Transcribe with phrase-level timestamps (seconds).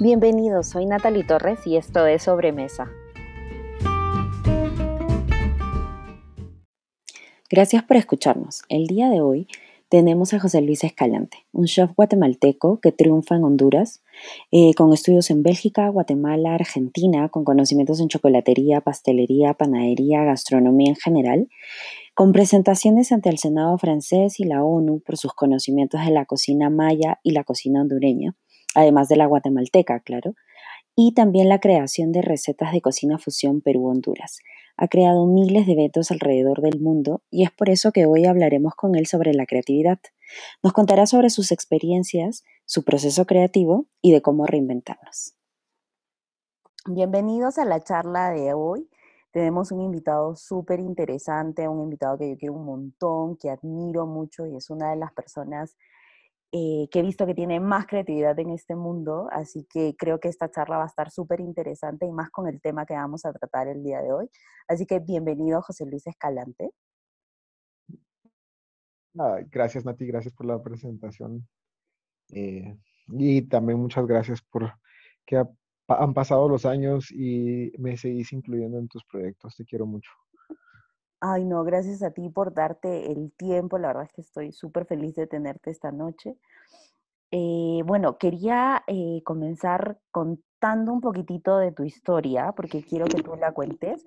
[0.00, 2.88] Bienvenidos, soy Natalie Torres y esto es Sobremesa.
[7.50, 8.62] Gracias por escucharnos.
[8.68, 9.48] El día de hoy
[9.88, 14.04] tenemos a José Luis Escalante, un chef guatemalteco que triunfa en Honduras,
[14.52, 20.96] eh, con estudios en Bélgica, Guatemala, Argentina, con conocimientos en chocolatería, pastelería, panadería, gastronomía en
[20.96, 21.48] general,
[22.14, 26.70] con presentaciones ante el Senado francés y la ONU por sus conocimientos de la cocina
[26.70, 28.36] maya y la cocina hondureña,
[28.78, 30.34] además de la guatemalteca, claro,
[30.94, 34.38] y también la creación de recetas de cocina fusión Perú-Honduras.
[34.76, 38.76] Ha creado miles de eventos alrededor del mundo y es por eso que hoy hablaremos
[38.76, 39.98] con él sobre la creatividad.
[40.62, 45.34] Nos contará sobre sus experiencias, su proceso creativo y de cómo reinventarnos.
[46.86, 48.88] Bienvenidos a la charla de hoy.
[49.32, 54.46] Tenemos un invitado súper interesante, un invitado que yo quiero un montón, que admiro mucho
[54.46, 55.76] y es una de las personas
[56.50, 60.28] eh, que he visto que tiene más creatividad en este mundo, así que creo que
[60.28, 63.32] esta charla va a estar súper interesante y más con el tema que vamos a
[63.32, 64.30] tratar el día de hoy.
[64.66, 66.70] Así que bienvenido José Luis Escalante.
[69.50, 71.46] gracias Nati, gracias por la presentación.
[72.32, 72.78] Eh,
[73.08, 74.72] y también muchas gracias por
[75.26, 75.44] que
[75.88, 79.54] han pasado los años y me seguís incluyendo en tus proyectos.
[79.56, 80.10] Te quiero mucho.
[81.20, 83.78] Ay, no, gracias a ti por darte el tiempo.
[83.78, 86.36] La verdad es que estoy súper feliz de tenerte esta noche.
[87.30, 93.36] Eh, bueno, quería eh, comenzar contando un poquitito de tu historia, porque quiero que tú
[93.36, 94.04] la cuentes,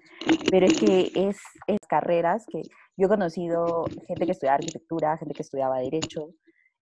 [0.50, 2.64] pero es que es, es carreras que
[2.98, 6.34] yo he conocido gente que estudiaba arquitectura, gente que estudiaba derecho,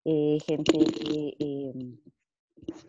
[0.06, 1.98] eh, gente que, em,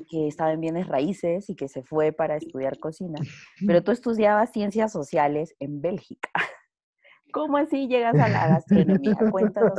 [0.09, 3.19] que estaba en bienes raíces y que se fue para estudiar cocina,
[3.67, 6.31] pero tú estudiabas ciencias sociales en Bélgica.
[7.33, 9.17] ¿Cómo así llegas a la gastronomía?
[9.31, 9.79] Cuéntanos.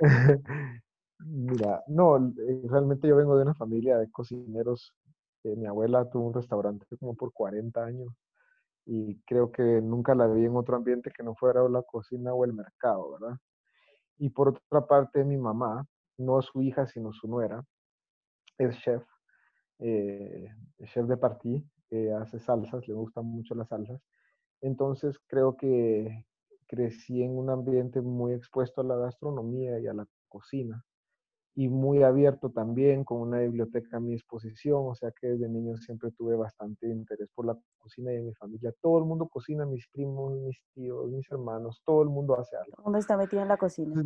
[1.26, 4.94] Mira, no, eh, realmente yo vengo de una familia de cocineros.
[5.44, 8.08] Eh, mi abuela tuvo un restaurante como por 40 años
[8.86, 12.44] y creo que nunca la vi en otro ambiente que no fuera la cocina o
[12.44, 13.38] el mercado, ¿verdad?
[14.18, 15.86] Y por otra parte, mi mamá,
[16.18, 17.64] no su hija, sino su nuera,
[18.58, 19.02] es chef,
[19.78, 20.48] eh,
[20.84, 21.64] chef de partí,
[22.20, 24.00] hace salsas, le gustan mucho las salsas.
[24.64, 26.24] Entonces creo que
[26.66, 30.82] crecí en un ambiente muy expuesto a la gastronomía y a la cocina
[31.54, 35.76] y muy abierto también, con una biblioteca a mi disposición, o sea que desde niño
[35.76, 38.72] siempre tuve bastante interés por la cocina y en mi familia.
[38.80, 42.82] Todo el mundo cocina, mis primos, mis tíos, mis hermanos, todo el mundo hace algo.
[42.82, 44.02] ¿Dónde está metido en la cocina?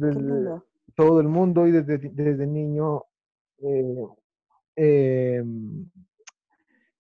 [0.97, 3.05] todo el mundo y desde, desde niño,
[3.59, 4.07] eh,
[4.75, 5.89] em,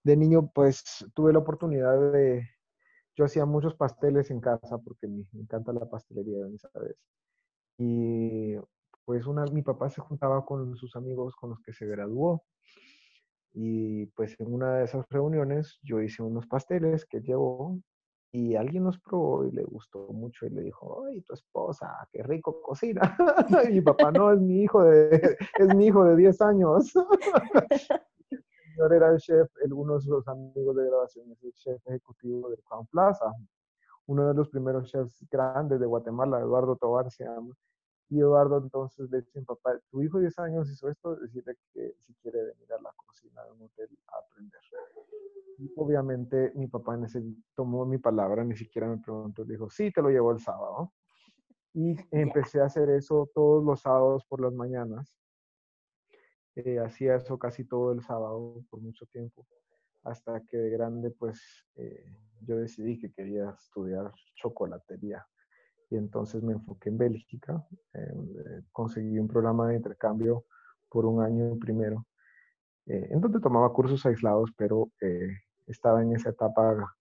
[0.04, 2.48] de niño pues tuve la oportunidad de,
[3.18, 6.96] yo hacía muchos pasteles en casa porque me, encanta la pastelería, ¿sabes?
[7.76, 8.54] Y
[9.04, 12.44] pues una, mi papá se juntaba con sus amigos con los que se graduó.
[13.52, 17.80] Y pues en una de esas reuniones yo hice unos pasteles que llevó
[18.30, 22.22] y alguien los probó y le gustó mucho y le dijo, ay, tu esposa, qué
[22.22, 23.16] rico cocina.
[23.68, 26.92] y mi papá, no, es mi hijo de, es mi hijo de 10 años.
[28.78, 32.62] señor era el chef, uno de sus amigos de grabación es el chef ejecutivo del
[32.62, 33.32] Crown Plaza,
[34.06, 37.54] uno de los primeros chefs grandes de Guatemala, Eduardo Tobar se llama.
[38.08, 41.96] Y Eduardo entonces le dice, papá, tu hijo de 10 años hizo esto, decirle que
[41.98, 44.60] si quiere venir a la cocina de un hotel a aprender.
[45.58, 47.22] Y obviamente mi papá en ese,
[47.56, 50.92] tomó mi palabra, ni siquiera me preguntó, le dijo, sí, te lo llevo el sábado.
[51.74, 55.12] Y empecé a hacer eso todos los sábados por las mañanas.
[56.64, 59.46] Eh, hacía eso casi todo el sábado por mucho tiempo,
[60.02, 61.40] hasta que de grande pues
[61.76, 62.04] eh,
[62.40, 65.24] yo decidí que quería estudiar chocolatería.
[65.88, 67.64] Y entonces me enfoqué en Bélgica,
[67.94, 70.46] eh, conseguí un programa de intercambio
[70.88, 72.06] por un año primero,
[72.86, 74.90] en donde tomaba cursos aislados, pero
[75.66, 76.96] estaba en esa etapa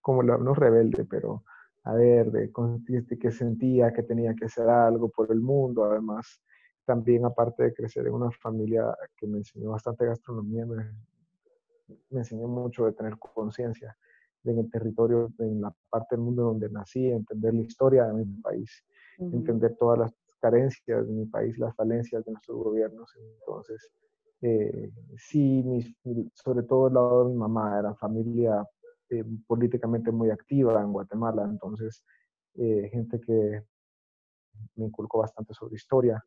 [0.00, 1.44] como la, no rebelde, pero
[1.84, 6.40] a ver, de, de que sentía que tenía que hacer algo por el mundo, además
[6.86, 10.90] también aparte de crecer en una familia que me enseñó bastante gastronomía, me,
[12.10, 13.96] enseñó mucho de tener conciencia
[14.44, 18.24] en el territorio, en la parte del mundo donde nací, entender la historia de mi
[18.40, 18.84] país,
[19.18, 23.12] entender todas las carencias de mi país, las falencias de nuestros gobiernos.
[23.40, 23.90] Entonces,
[24.42, 25.96] eh, sí,
[26.34, 28.64] sobre todo el lado de mi mamá, era familia
[29.10, 32.04] eh, políticamente muy activa en Guatemala, entonces
[32.54, 33.62] eh, gente que
[34.76, 36.22] me inculcó bastante sobre historia.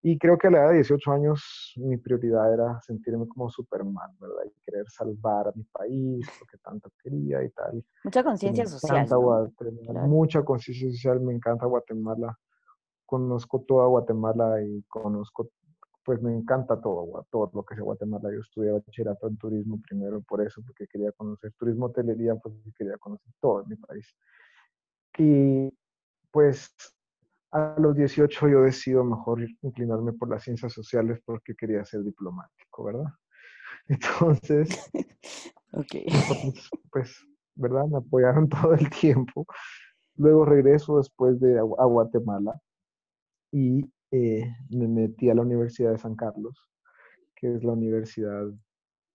[0.00, 4.16] Y creo que a la edad de 18 años mi prioridad era sentirme como Superman,
[4.20, 4.44] ¿verdad?
[4.46, 7.84] Y querer salvar a mi país, lo que tanto quería y tal.
[8.04, 9.08] Mucha conciencia social.
[10.06, 12.38] Mucha conciencia social, me encanta Guatemala.
[13.06, 15.50] Conozco toda Guatemala y conozco
[16.08, 18.30] pues me encanta todo, todo lo que es Guatemala.
[18.32, 22.96] Yo estudié bachillerato en turismo primero por eso, porque quería conocer turismo, hotelería, porque quería
[22.96, 24.16] conocer todo mi país.
[25.18, 25.70] Y
[26.30, 26.74] pues
[27.50, 32.84] a los 18 yo decido mejor inclinarme por las ciencias sociales porque quería ser diplomático,
[32.84, 33.12] ¿verdad?
[33.88, 34.68] Entonces,
[35.72, 36.06] okay.
[36.90, 37.24] pues,
[37.54, 37.86] ¿verdad?
[37.86, 39.46] Me apoyaron todo el tiempo.
[40.16, 42.60] Luego regreso después de a, Guatemala
[43.52, 46.68] y eh, me metí a la Universidad de San Carlos,
[47.36, 48.46] que es la Universidad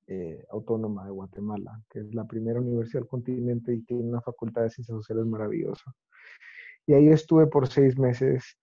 [0.07, 4.63] eh, Autónoma de Guatemala, que es la primera universidad del continente y tiene una facultad
[4.63, 5.93] de ciencias sociales maravillosa.
[6.85, 8.57] Y ahí estuve por seis meses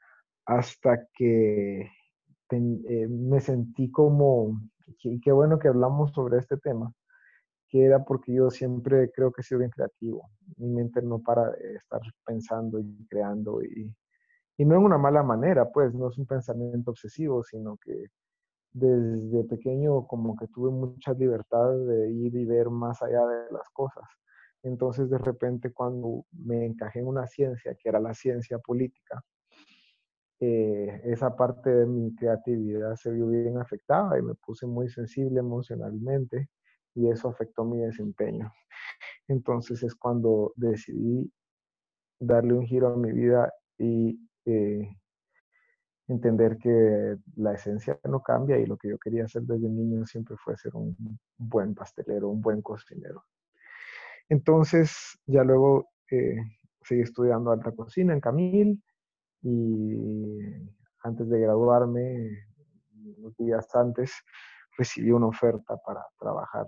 [0.47, 4.61] hasta que eh, me sentí como,
[5.03, 6.93] y qué bueno que hablamos sobre este tema,
[7.69, 10.29] que era porque yo siempre creo que he sido bien creativo.
[10.57, 13.95] Mi mente no para de estar pensando y creando y,
[14.59, 18.07] y no en una mala manera, pues no es un pensamiento obsesivo, sino que
[18.73, 23.69] desde pequeño como que tuve mucha libertad de ir y ver más allá de las
[23.73, 24.05] cosas.
[24.63, 29.23] Entonces de repente cuando me encajé en una ciencia, que era la ciencia política,
[30.41, 35.41] eh, esa parte de mi creatividad se vio bien afectada y me puse muy sensible
[35.41, 36.49] emocionalmente
[36.95, 38.53] y eso afectó mi desempeño.
[39.29, 41.31] Entonces es cuando decidí
[42.19, 44.89] darle un giro a mi vida y eh,
[46.09, 50.37] entender que la esencia no cambia y lo que yo quería hacer desde niño siempre
[50.37, 50.97] fue ser un
[51.39, 53.25] buen pastelero, un buen cocinero.
[54.31, 56.37] Entonces ya luego eh,
[56.83, 58.83] seguí estudiando alta cocina en Camil
[59.43, 59.97] y
[61.03, 62.47] antes de graduarme,
[63.19, 64.13] unos días antes,
[64.79, 66.67] recibí una oferta para trabajar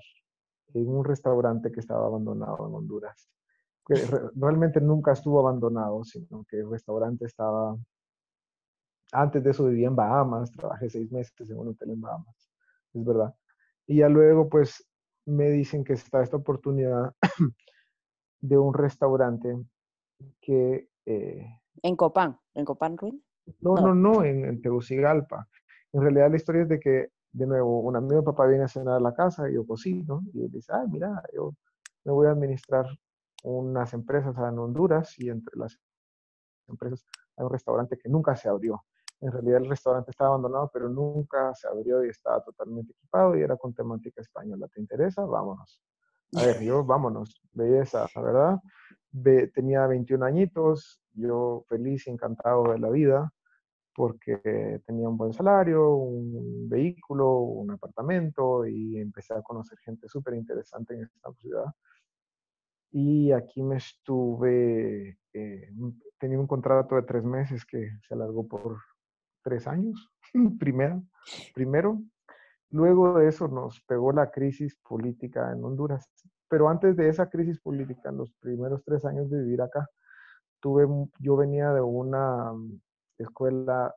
[0.74, 3.30] en un restaurante que estaba abandonado en Honduras.
[3.86, 3.94] Que
[4.34, 7.76] realmente nunca estuvo abandonado, sino que el restaurante estaba...
[9.12, 12.50] Antes de eso vivía en Bahamas, trabajé seis meses en un hotel en Bahamas,
[12.94, 13.34] es verdad.
[13.86, 14.88] Y ya luego, pues,
[15.26, 17.14] me dicen que está esta oportunidad
[18.40, 19.56] de un restaurante
[20.40, 20.88] que...
[21.06, 21.46] Eh,
[21.82, 22.38] ¿En Copán?
[22.54, 23.22] ¿En Copán Ruin?
[23.60, 25.48] No, no, no, en, en Tegucigalpa.
[25.92, 28.68] En realidad la historia es de que de nuevo, un amigo de papá viene a
[28.68, 31.54] cenar a la casa y yo cocino y él dice, ay, mira, yo
[32.04, 32.86] me voy a administrar
[33.42, 35.78] unas empresas en Honduras y entre las
[36.68, 37.04] empresas
[37.36, 38.84] hay un restaurante que nunca se abrió.
[39.22, 43.42] En realidad el restaurante estaba abandonado, pero nunca se abrió y estaba totalmente equipado y
[43.42, 44.66] era con temática española.
[44.68, 45.24] ¿Te interesa?
[45.24, 45.80] Vámonos.
[46.36, 47.40] A ver, yo, vámonos.
[47.52, 48.58] Belleza, ¿verdad?
[49.54, 53.32] tenía 21 añitos, yo feliz y encantado de la vida
[53.94, 60.34] porque tenía un buen salario, un vehículo, un apartamento y empecé a conocer gente súper
[60.34, 61.66] interesante en esta ciudad.
[62.90, 65.70] Y aquí me estuve, eh,
[66.18, 68.78] tenía un contrato de tres meses que se alargó por
[69.42, 70.10] tres años,
[70.58, 71.02] primero,
[71.54, 72.00] primero.
[72.70, 76.08] Luego de eso nos pegó la crisis política en Honduras.
[76.48, 79.86] Pero antes de esa crisis política, en los primeros tres años de vivir acá,
[80.60, 80.86] tuve,
[81.18, 82.52] yo venía de una
[83.18, 83.94] escuela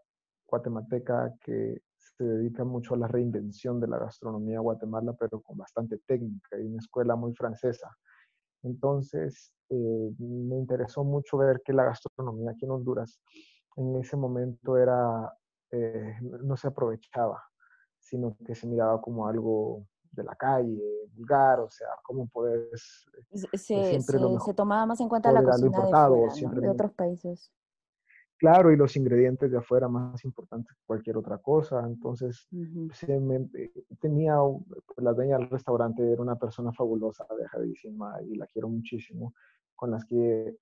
[0.47, 5.99] guatemalteca que se dedica mucho a la reinvención de la gastronomía Guatemala, pero con bastante
[6.05, 7.89] técnica y una escuela muy francesa.
[8.63, 13.19] Entonces, eh, me interesó mucho ver que la gastronomía aquí en Honduras
[13.75, 15.33] en ese momento era,
[15.71, 17.43] eh, no se aprovechaba,
[17.99, 23.05] sino que se miraba como algo de la calle, vulgar, o sea, cómo puedes...
[23.33, 27.51] Se, se, se, tomaba más en cuenta la cocina de, fuera, de otros países
[28.37, 31.83] claro, y los ingredientes de afuera más importantes que cualquier otra cosa.
[31.85, 38.47] Entonces, eh, tenía, pues, la dueña del restaurante era una persona fabulosa, dejadísima, y la
[38.47, 39.33] quiero muchísimo,
[39.75, 40.57] con las que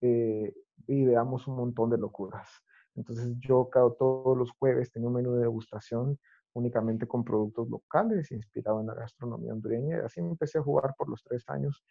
[0.00, 0.54] eh,
[0.86, 2.48] ideamos un montón de locuras.
[2.94, 6.18] Entonces, yo cada, todos los jueves tenía un menú de degustación
[6.52, 11.08] únicamente con productos locales, inspirado en la gastronomía hondureña, y así empecé a jugar por
[11.08, 11.82] los tres años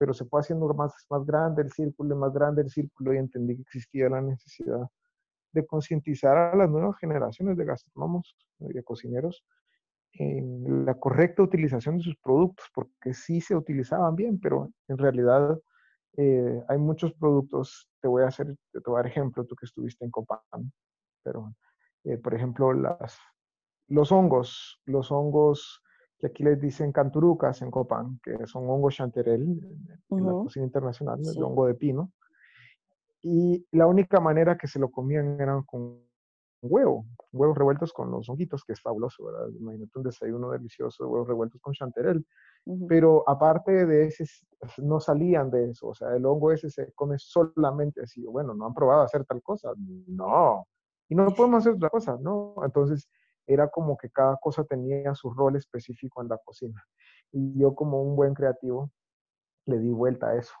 [0.00, 3.54] pero se fue haciendo más, más grande el círculo, más grande el círculo y entendí
[3.56, 4.88] que existía la necesidad
[5.52, 9.44] de concientizar a las nuevas generaciones de gastrónomos y de cocineros
[10.14, 15.58] en la correcta utilización de sus productos, porque sí se utilizaban bien, pero en realidad
[16.16, 19.66] eh, hay muchos productos, te voy a hacer, te voy a dar ejemplo, tú que
[19.66, 20.40] estuviste en Copán,
[21.22, 21.54] pero
[22.04, 23.18] eh, por ejemplo las,
[23.88, 25.82] los hongos, los hongos
[26.18, 29.58] que aquí les dicen canturucas en Copán, que son hongos chanterelle
[30.10, 32.12] en la cocina internacional, el hongo de pino.
[33.22, 36.02] Y la única manera que se lo comían era con
[36.62, 39.48] huevo, huevos revueltos con los honguitos, que es fabuloso, ¿verdad?
[39.58, 42.24] Imagínate un desayuno delicioso de huevos revueltos con chanterelle.
[42.88, 44.24] Pero aparte de ese,
[44.78, 48.24] no salían de eso, o sea, el hongo ese se come solamente así.
[48.24, 49.72] Bueno, ¿no han probado hacer tal cosa?
[49.76, 50.66] No.
[51.08, 52.54] Y no podemos hacer otra cosa, ¿no?
[52.64, 53.08] Entonces,
[53.46, 56.84] era como que cada cosa tenía su rol específico en la cocina.
[57.32, 58.90] Y yo como un buen creativo
[59.66, 60.54] le di vuelta a eso.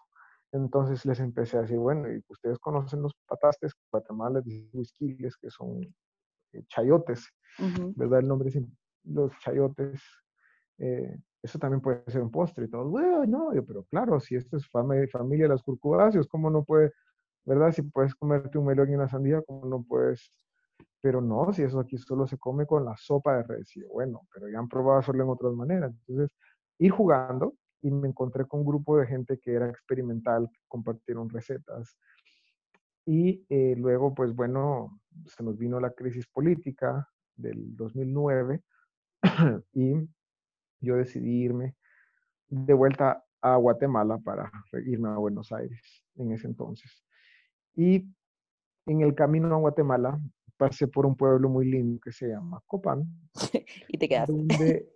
[0.52, 4.42] Entonces les empecé a decir, bueno, y ustedes conocen los patastes, Guatemala,
[4.72, 5.82] whisky, que son
[6.52, 7.28] eh, chayotes,
[7.94, 8.20] ¿verdad?
[8.20, 8.58] El nombre es
[9.04, 10.02] los chayotes.
[10.78, 12.88] Eh, eso también puede ser un postre y todo.
[12.88, 16.64] Bueno, no, yo, pero claro, si esto es familia, familia de las curcubaceos, ¿cómo no
[16.64, 16.92] puede,
[17.44, 17.72] verdad?
[17.72, 20.30] Si puedes comerte un melón y una sandía, ¿cómo no puedes?
[21.00, 23.74] Pero no, si eso aquí solo se come con la sopa de res.
[23.76, 25.92] Y bueno, pero ya han probado hacerlo en otras maneras.
[26.06, 26.30] Entonces,
[26.78, 31.96] ir jugando y me encontré con un grupo de gente que era experimental, compartieron recetas.
[33.06, 38.62] Y eh, luego, pues bueno, se nos vino la crisis política del 2009
[39.72, 39.94] y
[40.80, 41.74] yo decidí irme
[42.48, 44.50] de vuelta a Guatemala para
[44.86, 45.80] irme a Buenos Aires
[46.16, 47.04] en ese entonces.
[47.74, 48.06] Y
[48.86, 50.20] en el camino a Guatemala
[50.56, 53.04] pasé por un pueblo muy lindo que se llama Copán.
[53.88, 54.32] y te quedaste.
[54.32, 54.90] Donde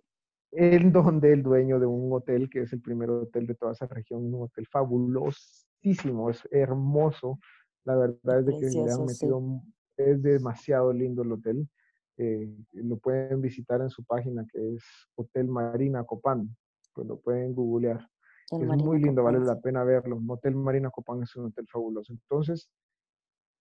[0.55, 3.87] en donde el dueño de un hotel, que es el primer hotel de toda esa
[3.87, 7.39] región, un hotel fabulosísimo, es hermoso.
[7.83, 9.61] La verdad es de que le han metido,
[9.97, 11.69] es demasiado lindo el hotel.
[12.17, 14.83] Eh, lo pueden visitar en su página que es
[15.15, 16.55] Hotel Marina Copán,
[16.93, 18.07] pues lo pueden googlear.
[18.51, 20.21] es muy lindo, vale la pena verlo.
[20.27, 22.13] Hotel Marina Copán es un hotel fabuloso.
[22.13, 22.69] Entonces,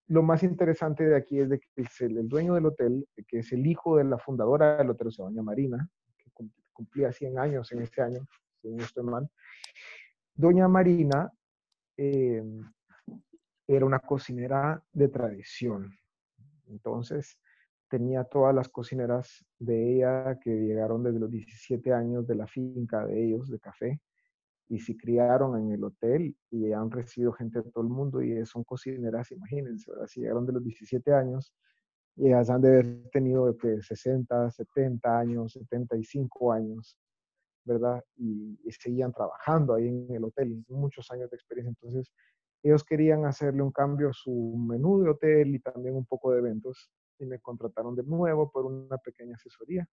[0.07, 1.67] lo más interesante de aquí es de que
[2.01, 5.11] el, el, dueño del hotel, que es el hijo de la fundadora del hotel, o
[5.11, 5.89] sea, doña Marina,
[6.73, 8.27] cumplía 100 años en este año,
[8.61, 9.31] si no estoy mal.
[10.35, 11.31] Doña Marina
[11.97, 12.61] em,
[13.67, 15.97] era una cocinera de tradición.
[16.67, 17.39] Entonces,
[17.89, 23.07] tenía todas las cocineras de ella que llegaron desde los 17 años de la finca
[23.07, 24.01] de ellos, de café,
[24.69, 28.45] y se criaron en el hotel y han recibido gente de todo el mundo y
[28.47, 31.53] son cocineras, imagínense, si llegaron de los 17 años,
[32.17, 36.97] y han de haber tenido que 60, 70 años, 75 años,
[37.65, 38.05] ¿verdad?
[38.17, 41.71] Y, seguían trabajando ahí en el hotel, muchos años de experiencia.
[41.71, 42.13] Entonces,
[42.63, 46.39] ellos querían hacerle un cambio a su menú de hotel y también un poco de
[46.39, 49.89] eventos y me contrataron de nuevo por una pequeña asesoría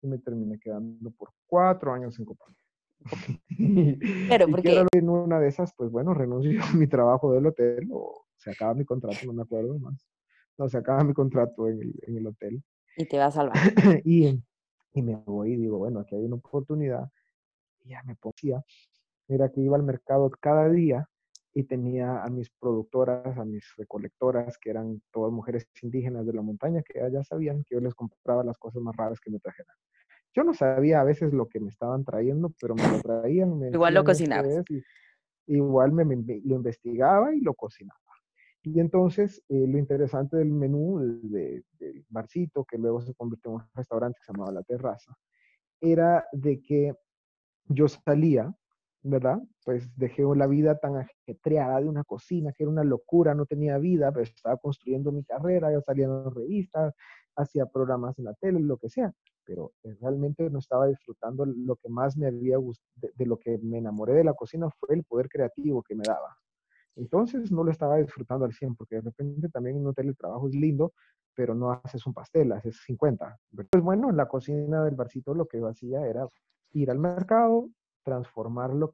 [0.00, 2.54] y me terminé quedando por cuatro años en Copán.
[4.28, 8.26] Pero porque en una de esas, pues bueno, renuncio a mi trabajo del hotel o
[8.36, 10.06] se acaba mi contrato, no me acuerdo más
[10.58, 12.62] no, se acaba mi contrato en el, en el hotel.
[12.96, 13.56] Y te vas a salvar.
[14.04, 14.42] y,
[14.92, 17.10] y me voy y digo, bueno, aquí hay una oportunidad.
[17.84, 18.62] Y ya me ponía.
[19.28, 21.08] Mira que iba al mercado cada día
[21.54, 26.42] y tenía a mis productoras, a mis recolectoras, que eran todas mujeres indígenas de la
[26.42, 29.76] montaña, que ya sabían que yo les compraba las cosas más raras que me trajeran.
[30.34, 33.62] Yo no sabía a veces lo que me estaban trayendo, pero me lo traían.
[33.72, 34.48] igual lo cocinaba.
[35.46, 37.98] Igual me, lo investigaba y lo cocinaba.
[38.62, 41.64] Y entonces, eh, lo interesante del menú del
[42.08, 45.14] barcito, que luego se convirtió en un restaurante que se llamaba La Terraza,
[45.80, 46.94] era de que
[47.66, 48.54] yo salía,
[49.02, 49.38] ¿verdad?
[49.64, 53.78] Pues dejé la vida tan ajetreada de una cocina, que era una locura, no tenía
[53.78, 56.94] vida, pero estaba construyendo mi carrera, yo salía en revistas,
[57.36, 59.12] hacía programas en la tele, lo que sea,
[59.44, 63.58] pero eh, realmente no estaba disfrutando lo que más me había gustado, de lo que
[63.58, 66.36] me enamoré de la cocina fue el poder creativo que me daba.
[66.94, 70.14] Entonces no lo estaba disfrutando al 100 porque de repente también en un hotel de
[70.14, 70.92] trabajo es lindo,
[71.34, 73.38] pero no haces un pastel, haces 50.
[73.50, 76.28] Pues bueno, en la cocina del barcito lo que hacía era
[76.72, 77.68] ir al mercado,
[78.02, 78.92] transformar lo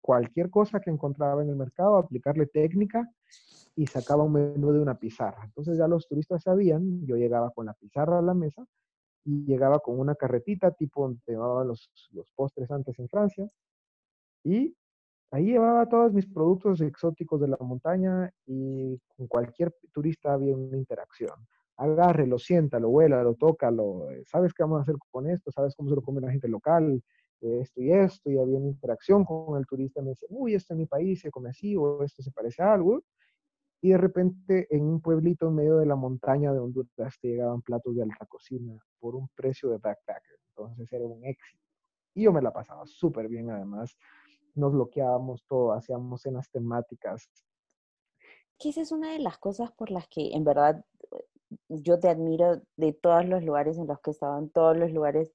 [0.00, 3.10] cualquier cosa que encontraba en el mercado, aplicarle técnica
[3.76, 5.44] y sacaba un menú de una pizarra.
[5.44, 8.66] Entonces ya los turistas sabían, yo llegaba con la pizarra a la mesa
[9.24, 11.90] y llegaba con una carretita tipo donde llevaban los,
[12.34, 13.48] postres antes en Francia
[14.44, 14.76] y
[15.34, 20.76] Ahí llevaba todos mis productos exóticos de la montaña y con cualquier turista había una
[20.76, 21.32] interacción.
[21.76, 25.28] Agarre, lo sienta, lo huela, lo toca, lo, eh, ¿sabes qué vamos a hacer con
[25.28, 25.50] esto?
[25.50, 27.02] ¿Sabes cómo se lo come la gente local?
[27.44, 30.80] Esto y esto, y había una interacción con el turista, me dice, uy, esto en
[30.80, 33.02] mi país se come así, o esto se parece a algo.
[33.82, 37.60] Y de repente en un pueblito en medio de la montaña de Honduras te llegaban
[37.60, 40.38] platos de alta cocina por un precio de backpacker.
[40.48, 41.62] Entonces era un éxito.
[42.14, 43.94] Y yo me la pasaba súper bien además
[44.54, 47.28] nos bloqueábamos todo, hacíamos cenas temáticas.
[48.58, 50.84] Que esa es una de las cosas por las que en verdad
[51.68, 55.32] yo te admiro de todos los lugares en los que en todos los lugares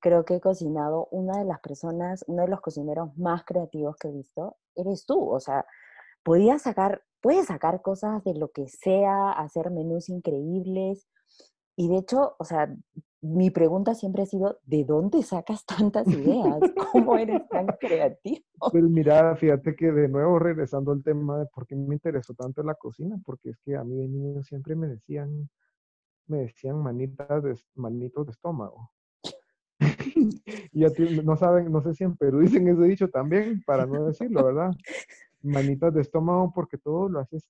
[0.00, 4.08] creo que he cocinado, una de las personas, uno de los cocineros más creativos que
[4.08, 5.30] he visto, eres tú.
[5.30, 5.66] O sea,
[6.22, 11.08] podías sacar, puedes sacar cosas de lo que sea, hacer menús increíbles.
[11.76, 12.74] Y de hecho, o sea,
[13.22, 16.60] mi pregunta siempre ha sido, ¿de dónde sacas tantas ideas?
[16.92, 18.44] ¿Cómo eres tan creativo?
[18.70, 22.62] Pues mira, fíjate que de nuevo regresando al tema de por qué me interesó tanto
[22.62, 25.48] la cocina, porque es que a mí de niño siempre me decían,
[26.26, 28.90] me decían manitas de, manitos de estómago.
[30.72, 30.84] y
[31.24, 34.70] no saben, no sé si en Perú dicen ese dicho también, para no decirlo, ¿verdad?
[35.42, 37.48] Manitas de estómago porque todo lo haces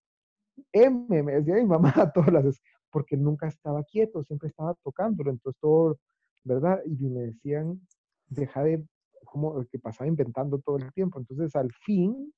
[0.73, 2.61] M, me decía mi mamá, todas las
[2.91, 5.99] porque nunca estaba quieto, siempre estaba tocándolo, entonces todo,
[6.45, 6.81] ¿verdad?
[6.87, 7.81] Y me decían,
[8.29, 8.83] deja de,
[9.25, 12.33] como que pasaba inventando todo el tiempo, entonces al fin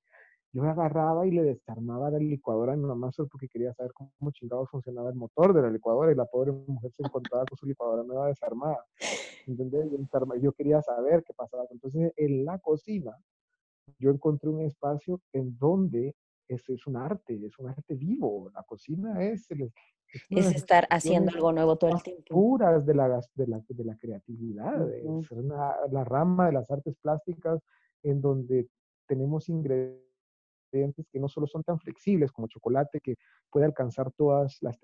[0.53, 3.93] yo me agarraba y le desarmaba la licuadora a mi mamá solo porque quería saber
[3.93, 7.59] cómo chingados funcionaba el motor de la licuadora y la pobre mujer se encontraba con
[7.59, 8.85] su licuadora nueva desarmada.
[9.47, 9.91] ¿Entendés?
[10.41, 11.65] Yo quería saber qué pasaba.
[11.71, 13.15] Entonces, en la cocina,
[13.99, 16.15] yo encontré un espacio en donde
[16.49, 18.51] es, es un arte, es un arte vivo.
[18.55, 19.49] La cocina es...
[19.51, 22.35] es, estar haciendo algo nuevo todo el tiempo.
[22.35, 24.91] Puras de la, de la, de la creatividad.
[24.95, 25.31] Es
[25.91, 27.61] la rama de las artes plásticas
[28.03, 28.67] en donde
[29.07, 30.08] tenemos ingredientes
[30.71, 33.17] que no solo son tan flexibles como chocolate, que
[33.51, 34.79] puede alcanzar todas las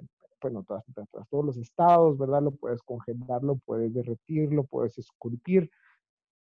[0.45, 2.43] bueno, todas, todas, todos los estados, ¿verdad?
[2.43, 5.71] Lo puedes congelar, lo puedes derretir, lo puedes esculpir,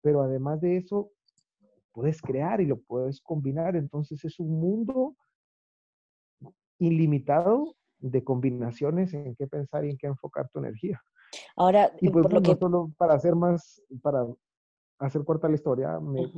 [0.02, 1.10] pero además de eso,
[1.92, 3.76] puedes crear y lo puedes combinar.
[3.76, 5.16] Entonces es un mundo
[6.78, 11.00] ilimitado de combinaciones en qué pensar y en qué enfocar tu energía.
[11.56, 12.56] Ahora, y pues, por lo que...
[12.56, 14.26] solo para hacer más, para
[14.98, 16.30] hacer corta la historia, me,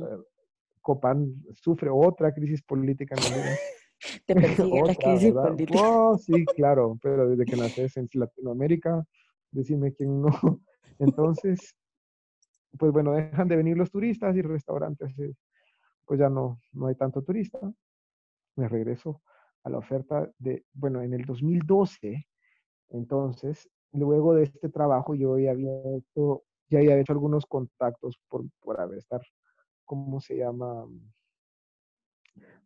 [0.87, 3.57] Copán sufre otra crisis política en el
[4.25, 5.79] Te persigue la crisis política.
[5.83, 9.03] Oh, sí, claro, pero desde que naces en Latinoamérica,
[9.51, 10.29] decime quién no.
[10.99, 11.75] Entonces,
[12.79, 15.33] pues bueno, dejan de venir los turistas y restaurantes, eh,
[16.05, 17.59] pues ya no, no hay tanto turista.
[18.55, 19.21] Me regreso
[19.65, 22.25] a la oferta de, bueno, en el 2012,
[22.91, 28.45] entonces, luego de este trabajo, yo ya había hecho, ya había hecho algunos contactos por,
[28.61, 29.21] por haber estar
[29.87, 30.87] ¿cómo se llama?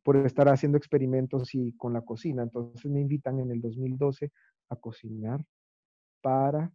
[0.03, 2.43] Por estar haciendo experimentos y con la cocina.
[2.43, 4.31] Entonces me invitan en el 2012
[4.69, 5.45] a cocinar
[6.21, 6.73] para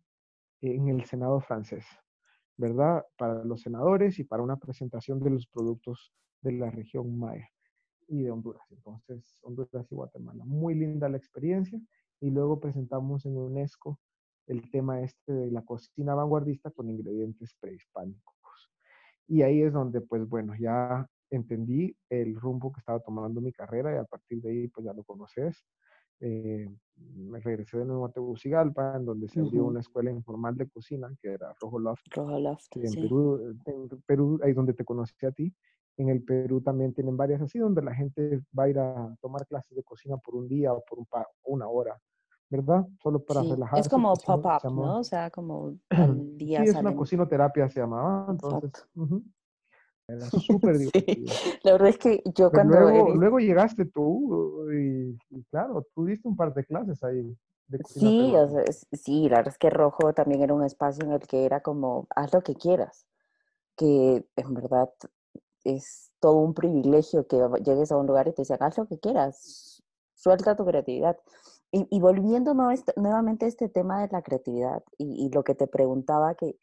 [0.63, 1.85] en el Senado francés,
[2.57, 3.05] ¿verdad?
[3.19, 7.49] Para los senadores y para una presentación de los productos de la región Maya
[8.09, 8.63] y de Honduras.
[8.71, 10.45] Entonces, Honduras y Guatemala.
[10.45, 11.81] Muy linda la experiencia.
[12.21, 14.01] Y luego presentamos en UNESCO
[14.47, 18.36] el tema este de la cocina vanguardista con ingredientes prehispánicos.
[19.29, 23.95] Y ahí es donde, pues bueno, ya entendí el rumbo que estaba tomando mi carrera
[23.95, 25.65] y a partir de ahí, pues ya lo conoces.
[26.21, 30.69] Eh, me regresé de nuevo a Tegucigalpa, en donde se abrió una escuela informal de
[30.69, 32.07] cocina, que era Rojo Loft.
[32.15, 35.55] Rojo Loft, en Perú, en Perú, ahí donde te conocí a ti.
[35.99, 39.47] En el Perú también tienen varias así, donde la gente va a ir a tomar
[39.47, 41.07] clases de cocina por un día o por un
[41.45, 41.99] una hora,
[42.49, 42.87] ¿verdad?
[43.03, 43.51] Solo para sí.
[43.51, 43.81] relajarse.
[43.81, 44.99] Es como pop-up, ¿no?
[44.99, 46.63] O sea, como al día.
[46.63, 48.27] Sí, es una cocinoterapia, se llamaba.
[48.31, 48.87] Entonces,
[50.09, 51.33] era súper divertido.
[51.63, 52.79] La verdad es que yo cuando...
[52.79, 55.17] Luego, luego, llegaste tú y,
[55.51, 57.37] claro, tú diste un par de clases ahí.
[57.69, 61.11] De sí, o sea, sí, la verdad es que Rojo también era un espacio en
[61.11, 63.09] el que era como, haz lo que quieras,
[63.77, 64.89] que en verdad
[65.65, 69.01] es todo un privilegio que llegues a un lugar y te digan, haz lo que
[69.01, 69.83] quieras,
[70.15, 71.19] suelta tu creatividad.
[71.91, 76.57] Y, volviendo nuevamente a este tema de la creatividad y, lo que te preguntaba, que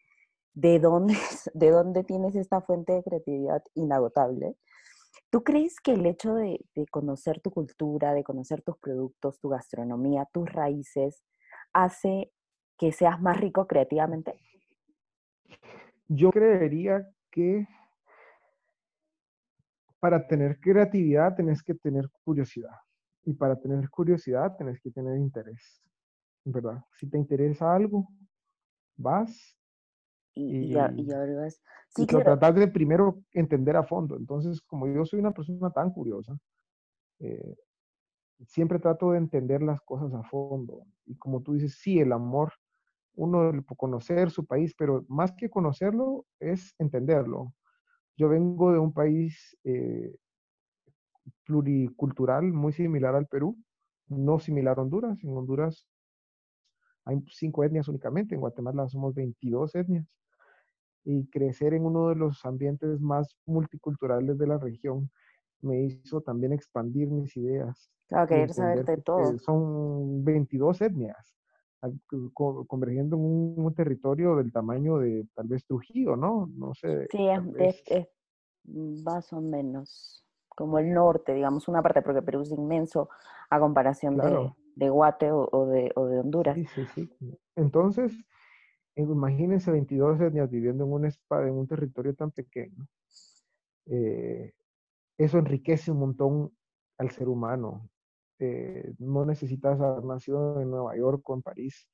[0.55, 1.15] de dónde,
[1.53, 4.55] de tienes esta fuente de creatividad inagotable,
[5.29, 10.27] ¿tú crees que el hecho de, conocer tu cultura, de conocer tus productos, tu gastronomía,
[10.33, 11.23] tus raíces,
[11.73, 12.31] hace
[12.77, 14.39] que seas más rico creativamente?
[16.07, 17.67] Yo creería que
[19.99, 22.75] para tener creatividad tenés que tener curiosidad.
[23.25, 25.81] Y para tener curiosidad tenés que tener interés,
[26.43, 26.83] ¿verdad?
[26.93, 28.09] Si te interesa algo,
[28.97, 29.57] vas
[30.33, 31.61] y, y, y, vas.
[31.89, 34.17] Sí, y tratar de primero entender a fondo.
[34.17, 36.37] Entonces, como yo soy una persona tan curiosa,
[37.19, 37.55] eh,
[38.47, 40.85] siempre trato de entender las cosas a fondo.
[41.05, 42.53] Y como tú dices, sí, el amor,
[43.15, 47.53] uno conocer su país, pero más que conocerlo es entenderlo.
[48.17, 50.15] Yo vengo de un país eh,
[51.45, 53.57] pluricultural muy similar al Perú,
[54.07, 55.17] no similar a Honduras.
[55.23, 55.87] En Honduras
[57.05, 60.07] hay cinco etnias únicamente, en Guatemala somos 22 etnias.
[61.05, 65.11] Y crecer en uno de los ambientes más multiculturales de la región
[65.61, 67.91] me hizo también expandir mis ideas.
[68.07, 69.37] Claro, querer saber de todo.
[69.39, 71.35] Son 22 etnias,
[72.33, 76.49] convergiendo en un, territorio del tamaño de tal vez Trujillo, ¿no?
[76.55, 77.07] No sé.
[77.11, 78.07] Sí, es, es
[79.03, 80.22] más o menos
[80.55, 83.09] como el norte, digamos, una parte, porque Perú es inmenso
[83.49, 86.55] a comparación de, de, Guate o, de, o, de, Honduras.
[86.55, 87.39] Sí, sí, sí.
[87.55, 88.13] Entonces,
[88.95, 92.87] imagínense 22 etnias viviendo en un, en un territorio tan pequeño.
[93.85, 94.53] Eh,
[95.17, 96.51] eso enriquece un montón
[96.97, 97.89] al ser humano.
[98.39, 101.87] Eh, no necesitas haber nacido en Nueva York o en París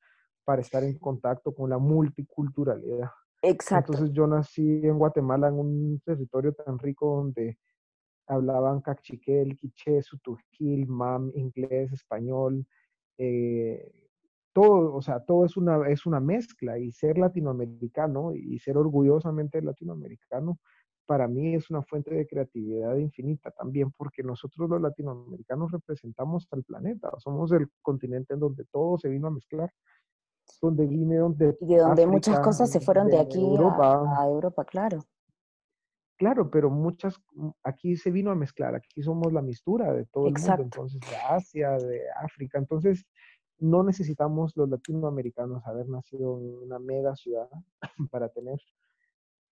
[0.44, 3.12] para estar en contacto con la multiculturalidad.
[3.42, 3.94] Exacto.
[3.94, 7.58] Entonces yo nací en Guatemala, en un territorio tan rico donde
[8.30, 12.66] hablaban cachiquel, quiché, sutujil, mam, inglés, español,
[13.18, 13.92] eh,
[14.54, 19.62] todo, o sea, todo es una, es una mezcla y ser latinoamericano y ser orgullosamente
[19.62, 20.60] latinoamericano
[21.10, 26.64] para mí es una fuente de creatividad infinita también, porque nosotros los latinoamericanos representamos al
[26.64, 29.74] planeta, somos el continente en donde todo se vino a mezclar,
[30.62, 31.58] donde vine, donde...
[31.62, 35.00] Y de donde muchas cosas se fueron de, aquí a, Europa, claro.
[36.20, 40.28] Claro, pero muchas, mm, aquí se vino a mezclar, aquí somos la mistura de todo
[40.28, 43.06] el mundo, entonces de Asia, de África, entonces
[43.58, 47.50] no necesitamos los latinoamericanos haber nacido en una mega ciudad
[48.12, 48.60] para tener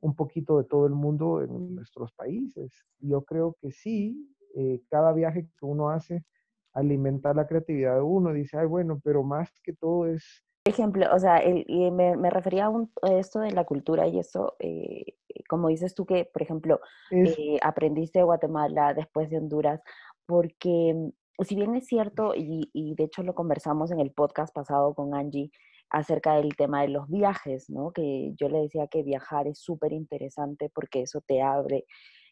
[0.02, 2.74] un poquito de todo el mundo en nuestros países.
[3.00, 6.26] Yo creo que sí, eh, cada viaje que uno hace
[6.74, 10.44] alimenta la creatividad de uno, dice, ay, bueno, pero más que todo es...
[10.68, 15.16] Ejemplo, o sea, y me, refería a, esto de la cultura y eso, eh,
[15.48, 19.82] como dices tú que, por ejemplo, eh, aprendiste de Guatemala después de Honduras,
[20.26, 24.54] porque mm, si bien es cierto, y, y de hecho lo conversamos en el podcast
[24.54, 25.52] pasado con Angie,
[25.90, 27.92] acerca del tema de los viajes, ¿no?
[27.92, 31.86] Que yo le decía que viajar es súper interesante porque eso te abre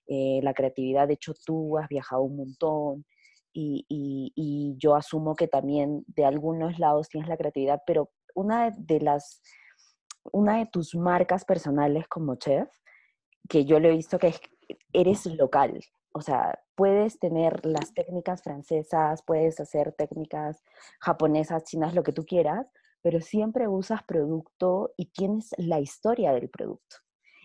[0.07, 1.07] eh, la creatividad.
[1.07, 3.05] De hecho, tú has viajado un montón
[3.53, 8.99] y, y, yo asumo que también de algunos lados tienes la creatividad, pero una de
[9.01, 9.41] las,
[10.31, 12.69] una de tus marcas personales como chef,
[13.49, 14.35] que yo le he visto que
[14.93, 15.79] eres local,
[16.17, 20.63] o sea, puedes tener las técnicas francesas, puedes hacer técnicas
[21.01, 22.71] japonesas, chinas, lo que tú quieras,
[23.01, 26.97] pero siempre usas producto y tienes la historia del producto.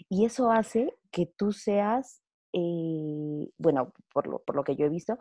[0.09, 2.23] Y eso hace que tú seas,
[2.53, 5.19] eh, bueno, por lo, por lo, que yo he visto,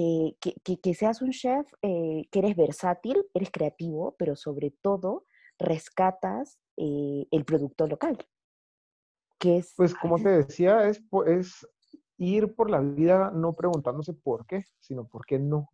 [0.00, 5.24] eh, que, seas un chef eh, que eres versátil, eres creativo, pero sobre todo
[5.58, 8.16] rescatas el producto local.
[9.40, 11.66] Que es, pues como te decía, es, es
[12.18, 15.68] ir por la vida no preguntándose por qué, sino por qué no.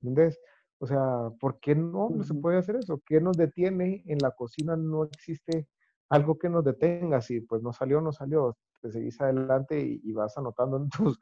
[0.00, 0.38] ¿Entendés?
[0.78, 3.02] O sea, ¿por qué no, se puede hacer eso?
[3.04, 4.04] ¿Qué nos detiene?
[4.06, 5.68] En la cocina no existe
[6.08, 7.20] algo que nos detenga.
[7.20, 8.56] Si pues no salió, no salió.
[8.82, 11.18] Te seguís adelante y, vas anotando en tus, eh,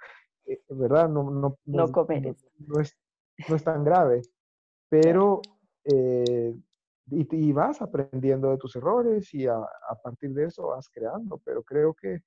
[0.69, 1.09] ¿verdad?
[1.09, 2.97] No, no, no, no, es,
[3.49, 4.23] no es tan grave.
[4.89, 5.41] Pero,
[5.85, 6.55] eh,
[7.11, 11.41] y, vas aprendiendo de tus errores y a, a partir de eso vas creando.
[11.45, 12.23] Pero creo que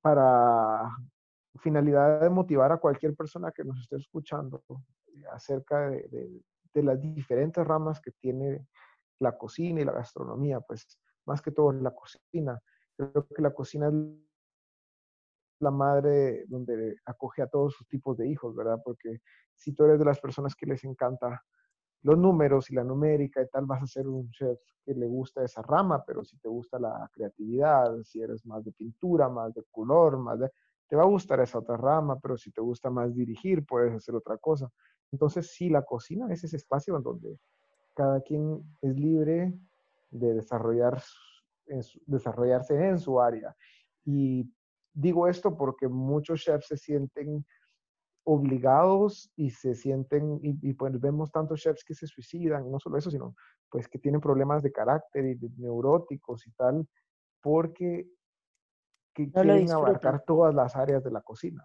[0.00, 0.90] para
[1.58, 4.62] finalidad de motivar a cualquier persona que nos esté escuchando
[5.32, 6.42] acerca de,
[6.74, 8.66] las diferentes ramas que tiene
[9.18, 10.86] la cocina y la gastronomía, pues
[11.26, 12.58] más que todo la cocina.
[12.96, 13.94] Creo que la cocina es
[15.60, 18.80] la madre donde acoge a todos sus tipos de hijos, ¿verdad?
[18.84, 19.20] Porque
[19.54, 21.42] si tú eres de las personas que les encanta
[22.02, 25.44] los números y la numérica y tal, vas a ser un chef que le gusta
[25.44, 29.62] esa rama, pero si te gusta la creatividad, si eres más de pintura, más de
[29.70, 30.50] color, más de
[30.90, 34.16] te va a gustar esa otra rama, pero si te gusta más dirigir, puedes hacer
[34.16, 34.68] otra cosa.
[35.12, 37.38] Entonces, sí, la cocina es ese espacio donde
[37.94, 39.54] cada quien es libre
[40.10, 41.00] de desarrollar,
[42.06, 43.54] desarrollarse en su área.
[44.04, 44.52] Y
[44.92, 47.44] digo esto porque muchos chefs se sienten
[48.24, 53.10] obligados y se sienten, y, pues vemos tantos chefs que se suicidan, no solo eso,
[53.10, 53.34] sino
[53.70, 56.86] pues que tienen problemas de carácter y de neuróticos y tal,
[57.40, 58.08] porque
[59.14, 61.64] que quieren abarcar todas las áreas de la cocina.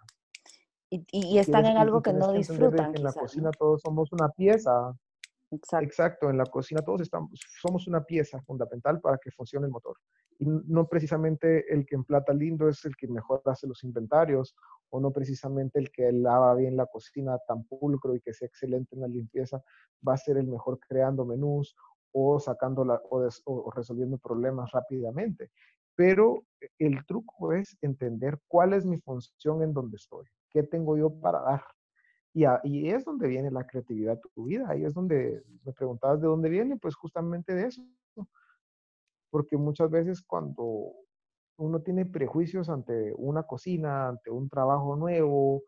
[0.90, 2.96] Y, están en algo que no disfrutan.
[2.96, 4.96] en la cocina todos somos una pieza.
[5.52, 6.30] Exacto.
[6.30, 9.98] En la cocina todos estamos, somos una pieza fundamental para que funcione el motor.
[10.40, 14.56] Y no precisamente el que emplata lindo es el que mejor hace los inventarios,
[14.90, 18.96] o no precisamente el que lava bien la cocina tan pulcro y que sea excelente
[18.96, 19.62] en la limpieza,
[20.08, 21.76] va a ser el mejor creando menús
[22.12, 25.52] o sacando o, o resolviendo problemas rápidamente.
[25.96, 26.44] Pero
[26.80, 31.40] el truco es entender cuál es mi función en donde estoy, qué tengo yo para
[31.42, 31.64] dar.
[32.36, 36.20] Y, ahí es donde viene la creatividad de tu vida, ahí es donde me preguntabas
[36.20, 37.82] de dónde viene, pues justamente de eso.
[39.32, 40.92] Porque muchas veces cuando
[41.58, 45.64] uno tiene prejuicios ante una cocina, ante un trabajo nuevo,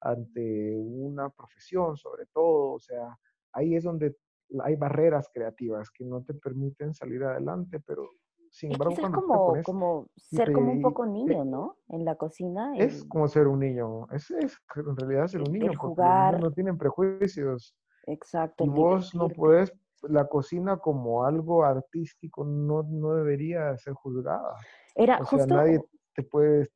[0.00, 3.18] ante una profesión sobre todo, o sea,
[3.52, 4.16] ahí es donde
[4.62, 8.08] hay barreras creativas que no te permiten salir adelante, pero
[8.56, 11.76] sin embargo, es como, como ser como un poco niño, ¿no?
[11.88, 12.72] En la cocina.
[12.78, 16.02] Es como ser un niño, es, es en realidad ser un niño, porque
[16.40, 17.76] no tienen prejuicios.
[18.06, 18.64] Exacto.
[18.64, 24.54] Y vos no puedes, la cocina como algo artístico no, no debería ser juzgada.
[24.94, 25.78] Era o sea, nadie
[26.14, 26.70] te puede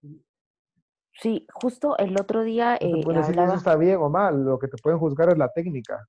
[1.14, 2.72] Sí, justo el otro día.
[2.72, 5.38] No te eh, decir eso está bien o mal, lo que te pueden juzgar es
[5.38, 6.06] la técnica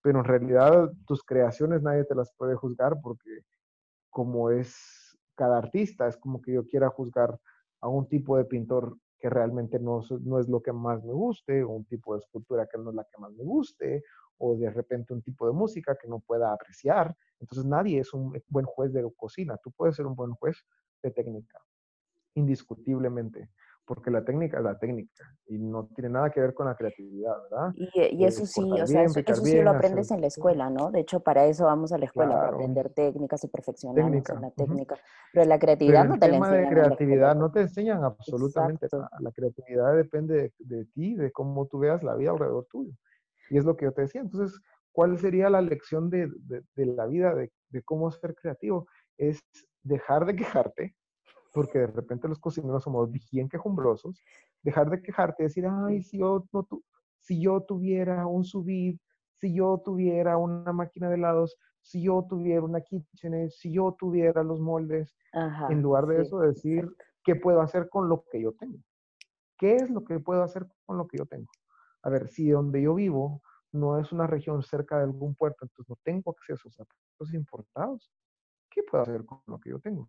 [0.00, 3.40] pero en realidad tus creaciones nadie te las puede juzgar porque
[4.10, 4.74] como es
[5.38, 7.38] cada artista, es como que yo quiera juzgar
[7.80, 11.62] a un tipo de pintor que realmente no, no es lo que más me guste,
[11.62, 14.02] o un tipo de escultura que no es la que más me guste,
[14.38, 17.16] o de repente un tipo de música que no pueda apreciar.
[17.40, 19.56] Entonces nadie es un buen juez de cocina.
[19.62, 20.64] Tú puedes ser un buen juez
[21.02, 21.60] de técnica,
[22.34, 23.50] indiscutiblemente,
[23.88, 27.34] porque la técnica es la técnica y no tiene nada que ver con la creatividad,
[27.50, 27.72] ¿verdad?
[27.74, 30.90] Y, y eso sí, o sea, eso, sí lo aprendes en la escuela, ¿no?
[30.90, 34.50] De hecho, para eso vamos a la escuela, para aprender técnicas y perfeccionarnos en la
[34.50, 34.96] técnica.
[35.32, 36.62] Pero la creatividad no te la enseñan.
[36.62, 39.10] de creatividad no te enseñan absolutamente nada.
[39.20, 42.92] La creatividad depende de, de, ti, de cómo tú veas la vida alrededor tuyo.
[43.50, 44.20] Y es lo que yo te decía.
[44.20, 44.60] Entonces,
[44.92, 47.50] ¿cuál sería la lección de, de, de la vida, de,
[47.84, 48.86] cómo ser creativo?
[49.16, 49.42] Es
[49.82, 50.94] dejar de quejarte,
[51.52, 54.22] porque de repente los cocineros somos bien quejumbrosos,
[54.62, 56.84] dejar de quejarte y decir, ay, si yo, no tu,
[57.20, 58.98] si yo tuviera un subid,
[59.34, 64.42] si yo tuviera una máquina de helados, si yo tuviera una kitchen, si yo tuviera
[64.42, 65.16] los moldes,
[65.70, 66.88] en lugar de eso decir,
[67.24, 68.78] ¿qué puedo hacer con lo que yo tengo?
[69.56, 71.50] ¿Qué es lo que puedo hacer con lo que yo tengo?
[72.02, 75.88] A ver, si donde yo vivo no es una región cerca de algún puerto, entonces
[75.88, 78.10] no tengo acceso a productos importados,
[78.70, 80.08] ¿qué puedo hacer con lo que yo tengo?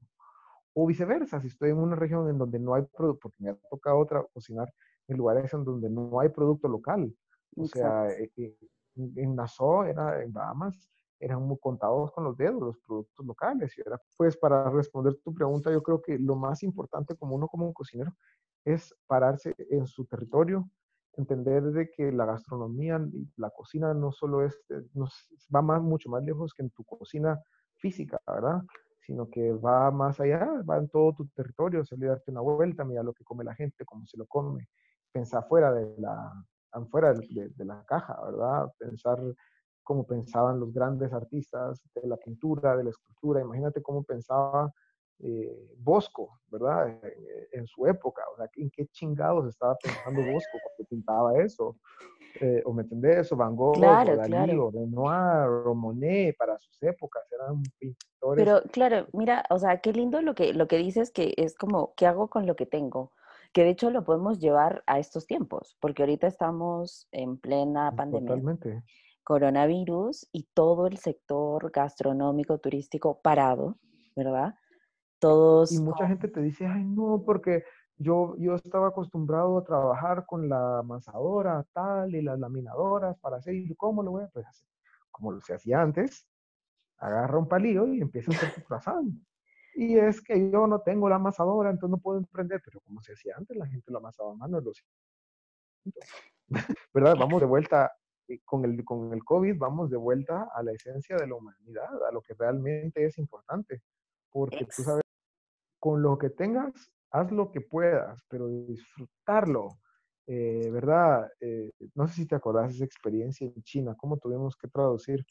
[0.82, 3.56] O viceversa, si estoy en una región en donde no hay producto, porque me ha
[3.70, 4.74] tocado otra cocinar
[5.10, 7.14] en lugares en donde no hay producto local.
[7.58, 8.56] O sea, eh, eh,
[8.96, 10.90] en Nassau, era, en Bahamas,
[11.20, 13.78] eran muy contados con los dedos los productos locales.
[13.78, 17.50] Y era, pues para responder tu pregunta, yo creo que lo más importante como uno
[17.50, 18.14] como un cocinero
[18.64, 20.70] es pararse en su territorio,
[21.18, 24.82] entender de que la gastronomía y la cocina no solo es, eh,
[25.54, 27.38] va más, mucho más lejos que en tu cocina
[27.76, 28.62] física, ¿verdad?
[29.10, 32.86] Sino que va más allá, va en todo tu territorio, salir a darte una vuelta,
[32.86, 34.70] mira lo que come la gente, cómo se lo come,
[35.12, 36.32] pensar fuera de la,
[36.92, 38.72] fuera de, la caja, ¿verdad?
[38.78, 39.18] Pensar
[39.82, 44.72] cómo pensaban los grandes artistas de la pintura, de la escultura, imagínate cómo pensaba
[45.18, 47.02] eh, Bosco, ¿verdad?
[47.52, 51.76] En, su época, o sea, ¿en qué chingados estaba pensando Bosco cuando pintaba eso?
[52.42, 56.58] Eh, o me entendés, o Van Gogh, claro, o Dalí, o Renoir, o Monet, para
[56.58, 58.46] sus épocas, eran pintores.
[58.46, 61.94] Pero claro, mira, o sea, qué lindo lo que, lo que dices que es como,
[61.96, 63.12] ¿qué hago con lo que tengo?
[63.52, 68.30] Que de hecho lo podemos llevar a estos tiempos, porque ahorita estamos en plena pandemia.
[68.30, 68.84] Totalmente.
[69.24, 73.78] Coronavirus y todo el sector gastronómico, turístico parado,
[74.16, 74.56] ¿verdad?
[75.20, 75.72] Todos.
[75.72, 77.64] Y mucha gente te dice, ay, no, porque
[78.00, 83.54] yo, yo estaba acostumbrado a trabajar con la amasadora tal y las laminadoras para hacer,
[83.54, 84.44] ¿y cómo lo voy a hacer?
[84.44, 84.66] Pues,
[85.12, 86.26] como lo se hacía antes,
[86.98, 89.14] agarra un palillo y empieza a hacer tu croissant.
[89.76, 93.14] Y es que yo no tengo la amasadora, entonces no puedo emprender, pero como se
[93.14, 94.62] hacía antes, la gente lo amasaba a mano.
[94.62, 94.82] Los...
[96.94, 97.16] ¿Verdad?
[97.20, 97.92] Vamos de vuelta
[98.30, 102.08] eh, con el, con el COVID, vamos de vuelta a la esencia de la humanidad,
[102.08, 103.82] a lo que realmente es importante.
[104.32, 105.04] Porque tú sabes
[105.80, 109.80] con lo que tengas, haz lo que puedas, pero disfrutarlo,
[110.28, 111.28] eh, ¿verdad?
[111.40, 115.26] Eh, no sé si te acordás de esa experiencia en China, cómo tuvimos que traducir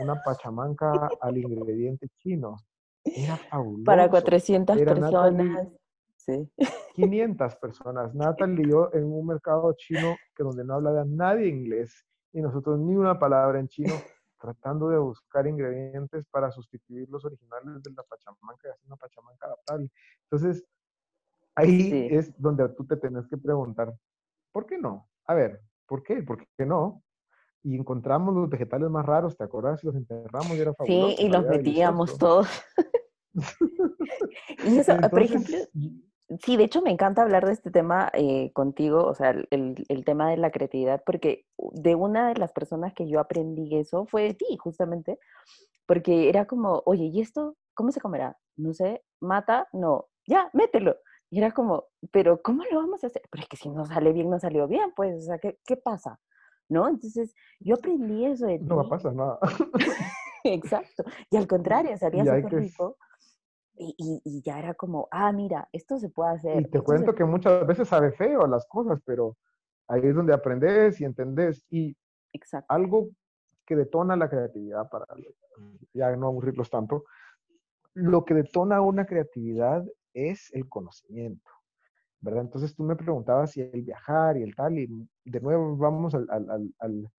[0.00, 0.90] una pachamanca
[1.20, 2.56] al ingrediente chino.
[3.04, 3.84] Era fabuloso.
[3.84, 5.68] Para 400 personas.
[6.16, 6.50] sí.
[6.94, 8.14] 500 personas.
[8.14, 12.78] Natalie y yo en un mercado chino que donde no hablaba nadie inglés y nosotros
[12.78, 13.94] ni una palabra en chino
[14.40, 19.46] tratando de buscar ingredientes para sustituir los originales de la pachamanca y hacer una pachamanca
[19.46, 19.90] adaptable.
[20.24, 20.64] Entonces,
[21.60, 23.94] ahí es donde tú te tienes que preguntar,
[24.52, 25.08] ¿por qué no?
[25.26, 26.22] A ver, ¿por qué?
[26.22, 27.02] ¿Por qué no?
[27.62, 29.82] Y encontramos los vegetales más raros, ¿te acuerdas?
[29.82, 31.16] Y los enterramos y era fabuloso.
[31.16, 32.48] Sí, y los metíamos todos.
[34.64, 35.56] y eso, por ejemplo,
[36.38, 40.04] Sí, de hecho me encanta hablar de este tema eh, contigo, o sea, el, el,
[40.04, 44.22] tema de la creatividad, porque de una de las personas que yo aprendí eso fue
[44.22, 45.18] de ti, justamente,
[45.86, 48.38] porque era como, oye, ¿y esto cómo se comerá?
[48.56, 50.96] No sé, mata, no, ya, mételo.
[51.30, 53.22] Y era como, pero ¿cómo lo vamos a hacer?
[53.30, 55.76] Pero es que si no sale bien, no salió bien, pues, o sea, ¿qué, qué
[55.76, 56.18] pasa?
[56.68, 56.88] ¿No?
[56.88, 58.58] Entonces, yo aprendí eso de.
[58.58, 59.38] No pasa nada.
[60.44, 61.04] Exacto.
[61.30, 62.96] Y al contrario, salía súper rico.
[63.82, 66.60] Y, ya era como, ah, mira, esto se puede hacer.
[66.60, 69.38] Y te cuento que muchas veces sabe feo las cosas, pero
[69.88, 71.64] ahí es donde aprendes y entendés.
[71.70, 71.96] Y
[72.68, 73.08] algo
[73.64, 75.06] que detona la creatividad, para
[75.94, 77.04] ya no aburrirlos tanto,
[77.94, 79.82] lo que detona una creatividad
[80.14, 81.50] es el conocimiento,
[82.20, 82.42] ¿verdad?
[82.42, 86.26] Entonces tú me preguntabas si el viajar y el tal, y de nuevo vamos al,
[86.30, 87.10] al, al,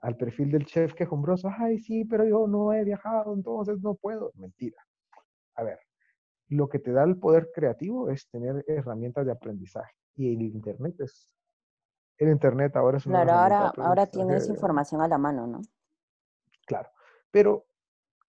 [0.00, 4.32] al perfil del chef quejumbroso, ay, sí, pero yo no he viajado, entonces no puedo.
[4.34, 4.80] Mentira.
[5.54, 5.78] A ver,
[6.48, 9.94] lo que te da el poder creativo es tener herramientas de aprendizaje.
[10.14, 11.28] Y el Internet es...
[12.18, 15.60] El Internet ahora es una Claro, ahora, ahora tienes información a la mano, ¿no?
[16.66, 16.88] claro.
[17.30, 17.66] Pero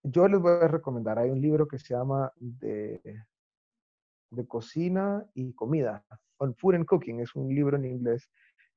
[0.02, 3.00] yo les voy a recomendar, hay un libro que se llama de,
[4.30, 6.04] de cocina y comida,
[6.38, 8.30] On Food and Cooking, es un libro en inglés,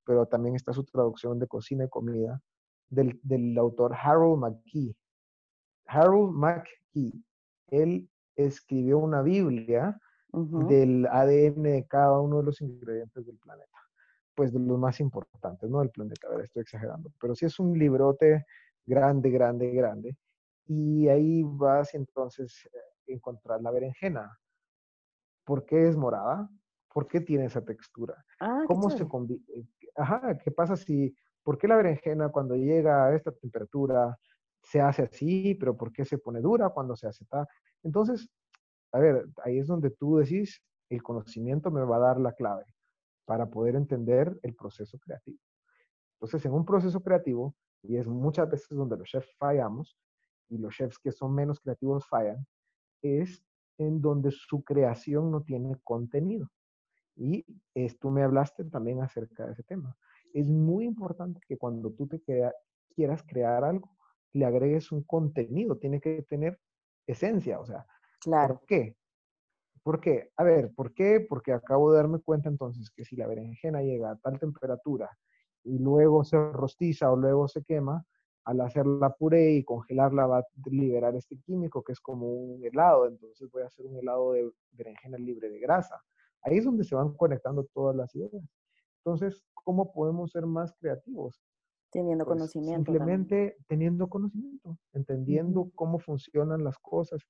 [0.05, 2.41] pero también está su traducción de cocina y comida,
[2.89, 4.95] del, del autor Harold McKee.
[5.87, 7.23] Harold McKee,
[7.67, 9.99] él escribió una Biblia
[10.33, 13.67] del ADN de cada uno de los ingredientes del planeta.
[14.33, 15.79] Pues de los más importantes, ¿no?
[15.79, 17.11] Del planeta, a ver, estoy exagerando.
[17.19, 18.45] Pero sí es un librote
[18.85, 20.15] grande, grande, grande.
[20.67, 24.37] Y ahí vas entonces a encontrar la berenjena.
[25.51, 26.49] ¿Por qué es morada?
[26.93, 28.15] ¿Por qué tiene esa textura?
[28.39, 29.43] Ah, ¿Cómo se combina?
[29.53, 29.65] Eh,
[29.97, 34.17] ajá, ¿qué pasa si, por qué la berenjena cuando llega a esta temperatura
[34.63, 37.45] se hace así, pero por qué se pone dura cuando se hace tal?
[37.83, 38.29] Entonces,
[38.93, 42.63] a ver, ahí es donde tú decís, el conocimiento me va a dar la clave
[43.25, 45.39] para poder entender el proceso creativo.
[46.13, 49.97] Entonces, en un proceso creativo, y es muchas veces donde los chefs fallamos,
[50.47, 52.47] y los chefs que son menos creativos fallan,
[53.01, 53.43] es
[53.81, 56.49] en donde su creación no tiene contenido.
[57.15, 59.95] Y es, tú me hablaste también acerca de ese tema.
[60.33, 62.21] Es muy importante que cuando tú te
[62.95, 63.95] quieras crear algo,
[64.33, 66.59] le agregues un contenido, tiene que tener
[67.05, 67.85] esencia, o sea,
[68.21, 68.59] Claro.
[68.59, 68.95] ¿Por qué?
[69.83, 70.31] ¿Por qué?
[70.37, 71.25] A ver, ¿por qué?
[71.27, 75.09] Porque acabo de darme cuenta entonces que si la berenjena llega a tal temperatura
[75.63, 78.05] y luego se rostiza o luego se quema,
[78.43, 83.07] al hacerla puré y congelarla va a liberar este químico que es como un helado,
[83.07, 86.01] entonces voy a hacer un helado de berenjena libre de grasa.
[86.41, 88.43] Ahí es donde se van conectando todas las ideas.
[89.03, 91.39] Entonces, ¿cómo podemos ser más creativos?
[91.91, 92.91] Teniendo pues, conocimiento.
[92.91, 97.21] Simplemente teniendo conocimiento, entendiendo cómo funcionan las cosas,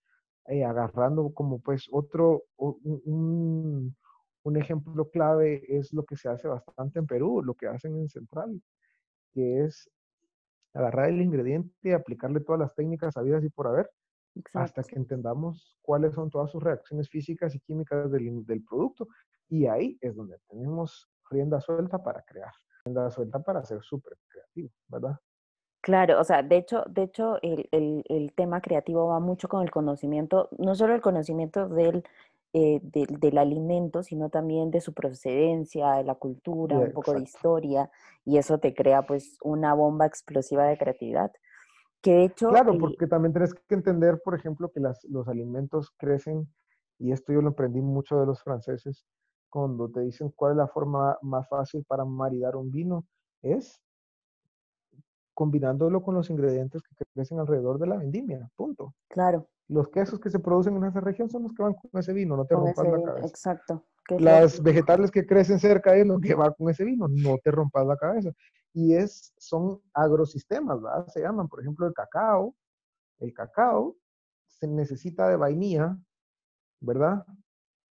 [0.48, 3.96] eh, agarrando como pues otro, un,
[4.44, 8.10] un, ejemplo clave es lo que se hace bastante en Perú, lo que hacen en
[8.10, 8.62] Central,
[9.34, 9.90] que es
[10.74, 13.90] agarrar el ingrediente y aplicarle todas las técnicas habidas y por haber,
[14.54, 19.08] hasta que entendamos cuáles son todas sus reacciones físicas y químicas del, del producto.
[19.50, 22.52] Y ahí es donde tenemos rienda suelta para crear,
[22.86, 25.20] rienda suelta para ser súper creativo, ¿verdad?
[25.82, 29.72] Claro, o sea, de hecho, de hecho el, el, tema creativo va mucho con el
[29.72, 32.04] conocimiento, no solo el conocimiento del,
[32.54, 37.90] eh, del, alimento, sino también de su procedencia, de la cultura, un poco de historia,
[38.26, 41.32] y eso te crea pues una bomba explosiva de creatividad.
[42.02, 42.50] Que de hecho...
[42.50, 46.52] Claro, porque también tienes que entender, por ejemplo, que las, los alimentos crecen,
[47.00, 49.06] y esto yo lo aprendí mucho de los franceses,
[49.50, 53.06] cuando te dicen cuál es la forma más fácil para maridar un vino,
[53.42, 53.82] es
[55.42, 58.94] combinándolo con los ingredientes que crecen alrededor de la vendimia, punto.
[59.10, 59.50] Claro.
[59.70, 62.38] Los quesos que se producen en esa región son los que van con ese vino,
[62.38, 63.28] no te rompas la cabeza.
[63.28, 63.84] Exacto.
[64.20, 67.88] Las vegetales que crecen cerca de lo que va con ese vino, no te rompas
[67.88, 68.30] la cabeza.
[68.72, 71.08] Y es, son agrosistemas, ¿verdad?
[71.08, 72.54] Se llaman, por ejemplo, el cacao.
[73.18, 73.96] El cacao
[74.46, 75.98] se necesita de vainilla,
[76.82, 77.26] ¿verdad?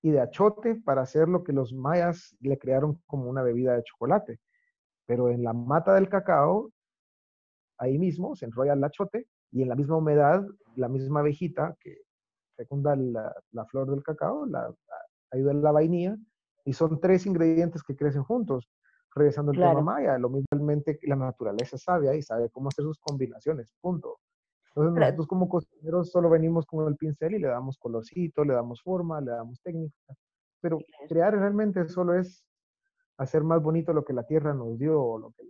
[0.00, 3.82] Y de achote para hacer lo que los mayas le crearon como una bebida de
[3.82, 4.38] chocolate.
[5.06, 6.70] Pero en la mata del cacao
[7.82, 10.44] ahí mismo, se enrolla el achote y en la misma humedad,
[10.76, 11.98] la misma abejita que
[12.56, 14.72] fecunda la, flor del cacao, la,
[15.32, 16.16] ayuda en la vainilla,
[16.64, 18.68] y son tres ingredientes que crecen juntos.
[19.14, 23.74] Regresando al tema maya, lo mismamente la naturaleza sabe y sabe cómo hacer sus combinaciones,
[23.80, 24.20] punto.
[24.68, 28.80] Entonces nosotros como cocineros solo venimos con el pincel y le damos colorcito, le damos
[28.80, 30.14] forma, le damos técnica,
[30.62, 32.42] pero crear realmente solo es
[33.18, 35.42] hacer más bonito lo que la tierra nos dio, o lo que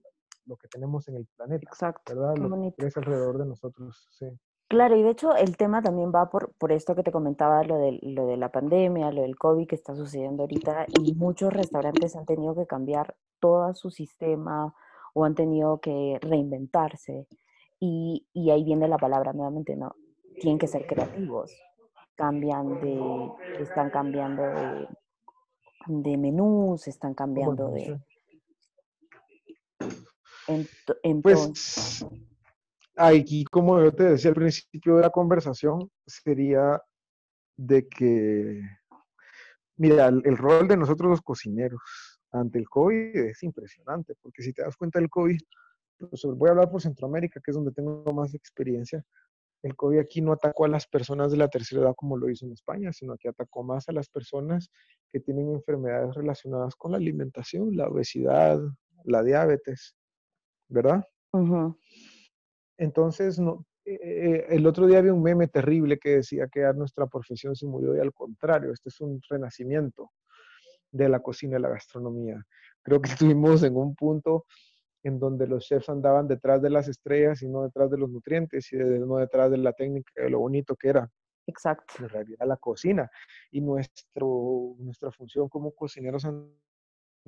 [0.46, 1.68] lo que tenemos en el planeta.
[1.68, 2.14] Exacto.
[2.14, 2.36] ¿Verdad?
[2.36, 4.26] lo que es alrededor de nosotros, sí.
[4.72, 7.76] Claro, y de hecho el tema también va por, por esto que te comentaba, lo
[7.76, 12.16] de, lo de la pandemia, lo del COVID que está sucediendo ahorita, y muchos restaurantes
[12.16, 14.74] han tenido que cambiar todo su sistema
[15.12, 17.26] o han tenido que reinventarse.
[17.80, 19.94] Y, y ahí viene la palabra nuevamente, ¿no?
[20.40, 21.54] Tienen que ser creativos.
[22.14, 24.88] Cambian de, están cambiando de,
[25.86, 28.00] de menús, están cambiando de,
[31.22, 32.04] pues
[32.96, 36.80] aquí, como yo te decía al principio de la conversación, sería
[37.56, 38.62] de que,
[39.76, 41.80] mira, el, rol de nosotros los cocineros
[42.30, 45.38] ante el COVID es impresionante, porque si te das cuenta del COVID,
[45.98, 49.04] pues voy a hablar por Centroamérica, que es donde tengo más experiencia,
[49.62, 52.46] el COVID aquí no atacó a las personas de la tercera edad como lo hizo
[52.46, 54.70] en España, sino que atacó más a las personas
[55.12, 58.60] que tienen enfermedades relacionadas con la alimentación, la obesidad,
[59.04, 59.94] la diabetes.
[60.72, 61.06] ¿Verdad?
[62.78, 67.06] Entonces, no, eh, eh, el otro día había un meme terrible que decía que nuestra
[67.06, 70.10] profesión se murió y al contrario, este es un renacimiento
[70.90, 72.44] de la cocina y la gastronomía.
[72.82, 74.46] Creo que estuvimos en un punto
[75.04, 78.72] en donde los chefs andaban detrás de las estrellas y no detrás de los nutrientes
[78.72, 81.10] y no detrás de la técnica, de lo bonito que era.
[81.46, 81.94] Exacto.
[81.98, 83.10] En realidad la cocina.
[83.50, 86.52] Y nuestro, nuestra función como cocineros ante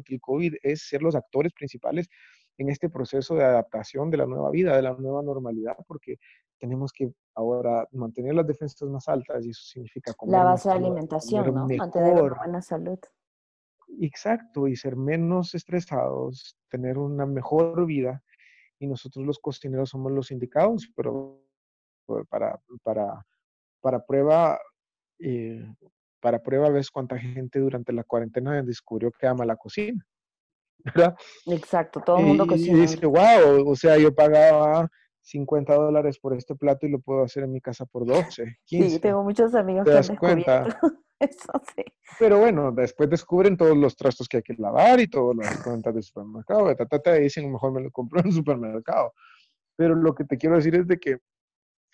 [0.07, 2.09] el COVID es ser los actores principales
[2.59, 6.19] en este proceso de adaptación de la nueva vida, de la nueva normalidad, porque
[6.59, 10.75] tenemos que ahora mantener las defensas más altas y eso significa comer La base de
[10.77, 11.67] alimentación, ¿no?
[11.67, 12.99] Mantener una buena salud.
[14.01, 18.23] Exacto, y ser menos estresados, tener una mejor vida.
[18.79, 21.41] Y nosotros los cocineros somos los indicados, pero
[22.29, 23.27] para, para,
[23.81, 24.59] para prueba,
[25.19, 25.67] eh,
[26.21, 30.05] para prueba ves cuánta gente durante la cuarentena descubrió que ama la cocina.
[30.85, 31.17] ¿Verdad?
[31.47, 32.79] Exacto, todo el mundo cocina.
[32.79, 34.89] Y dice, wow, o sea, yo pagaba
[35.23, 38.91] 50 dólares por este plato y lo puedo hacer en mi casa por 12, 15.
[38.91, 40.53] Sí, tengo muchos amigos que han descubierto
[41.19, 41.85] eso, sí.
[42.19, 45.95] Pero bueno, después descubren todos los trastos que hay que lavar y todas las cuentas
[45.95, 49.13] de supermercado, y te dicen, mejor me lo compro en el supermercado.
[49.77, 51.19] Pero lo que te quiero decir es de que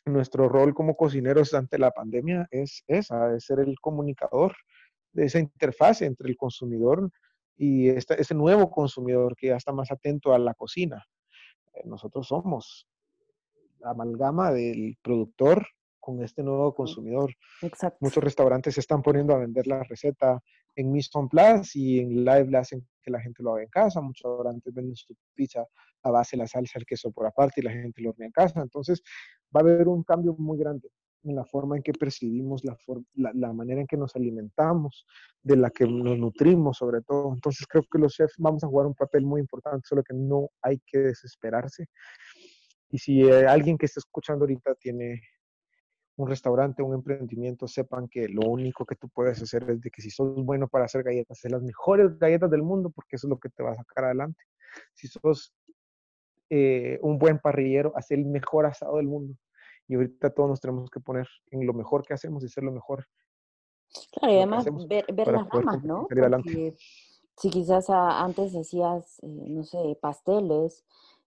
[0.07, 4.55] nuestro rol como cocineros ante la pandemia es esa, es ser el comunicador
[5.13, 7.11] de esa interfase entre el consumidor
[7.57, 11.05] y ese nuevo consumidor que ya está más atento a la cocina.
[11.75, 12.87] Eh, nosotros somos
[13.81, 15.67] la amalgama del productor
[15.99, 17.35] con este nuevo consumidor.
[17.63, 17.99] Exacto.
[18.01, 20.41] Muchos restaurantes se están poniendo a vender la receta
[20.75, 24.01] en en Place y en Live le hacen que la gente lo haga en casa.
[24.01, 25.67] Muchos restaurantes venden su pizza
[26.03, 28.33] a base de la salsa, el queso por aparte y la gente lo hornea en
[28.33, 28.61] casa.
[28.61, 29.03] Entonces
[29.55, 30.89] va a haber un cambio muy grande
[31.23, 32.77] en la forma en que percibimos la,
[33.15, 35.07] la, manera en que nos alimentamos,
[35.43, 37.33] de la que nos nutrimos sobre todo.
[37.35, 40.51] Entonces creo que los chefs vamos a jugar un papel muy importante, solo que no
[40.63, 41.87] hay que desesperarse.
[42.91, 45.21] Y si eh, alguien que está escuchando ahorita tiene
[46.17, 50.03] un restaurante, un emprendimiento, sepan que lo único que tú puedes hacer es de que
[50.03, 53.31] si sos bueno para hacer galletas, hacer las mejores galletas del mundo, porque eso es
[53.31, 54.43] lo que te va a sacar adelante.
[54.95, 55.55] Si sos
[56.51, 59.35] eh, un buen parrillero, hacer el mejor asado del mundo.
[59.91, 62.71] Y ahorita todos nos tenemos que poner en lo mejor que hacemos y ser lo
[62.71, 63.09] mejor.
[64.13, 66.07] Claro, y además ver, las ramas, ¿no?
[66.07, 66.77] Porque
[67.37, 70.85] si quizás antes hacías, eh, no sé, pasteles,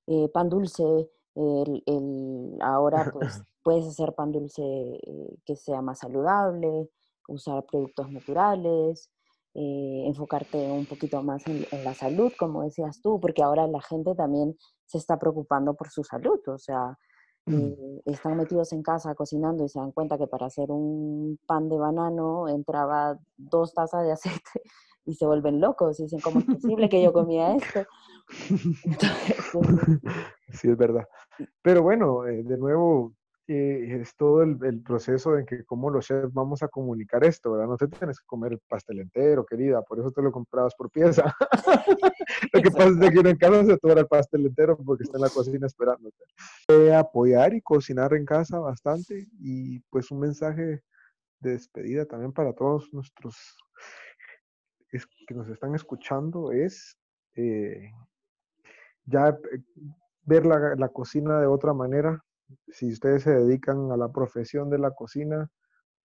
[0.07, 5.99] eh, pan dulce, el, el, ahora pues puedes hacer pan dulce eh, que sea más
[5.99, 6.89] saludable,
[7.27, 9.11] usar productos naturales,
[9.55, 14.15] enfocarte un poquito más en, en, la salud, como decías tú, porque ahora la gente
[14.15, 16.97] también se está preocupando por su salud, o sea,
[17.45, 17.99] Mm.
[18.05, 21.77] Están metidos en casa cocinando y se dan cuenta que para hacer un pan de
[21.77, 24.61] banano entraba dos tazas de aceite
[25.05, 27.81] y se vuelven locos y dicen, ¿cómo es posible que yo comía esto?
[30.49, 31.07] sí, es verdad.
[31.61, 33.13] Pero bueno, eh, de nuevo,
[33.47, 37.67] eh, es todo el, proceso en que cómo los chefs vamos a comunicar esto, ¿verdad?
[37.67, 40.89] No te tienes que comer el pastel entero, querida, por eso te lo comprabas por
[40.89, 41.35] pieza.
[42.53, 45.23] lo que pasa es que en casa se toma el pastel entero porque está en
[45.23, 46.23] la cocina esperándote.
[46.69, 50.81] Eh, apoyar y cocinar en casa bastante y pues un mensaje
[51.41, 53.57] de despedida también para todos nuestros
[55.27, 56.97] que nos están escuchando es
[57.35, 57.91] eh,
[59.05, 59.35] ya
[60.23, 62.23] ver la, la cocina de otra manera,
[62.67, 65.49] si ustedes se dedican a la profesión de la cocina,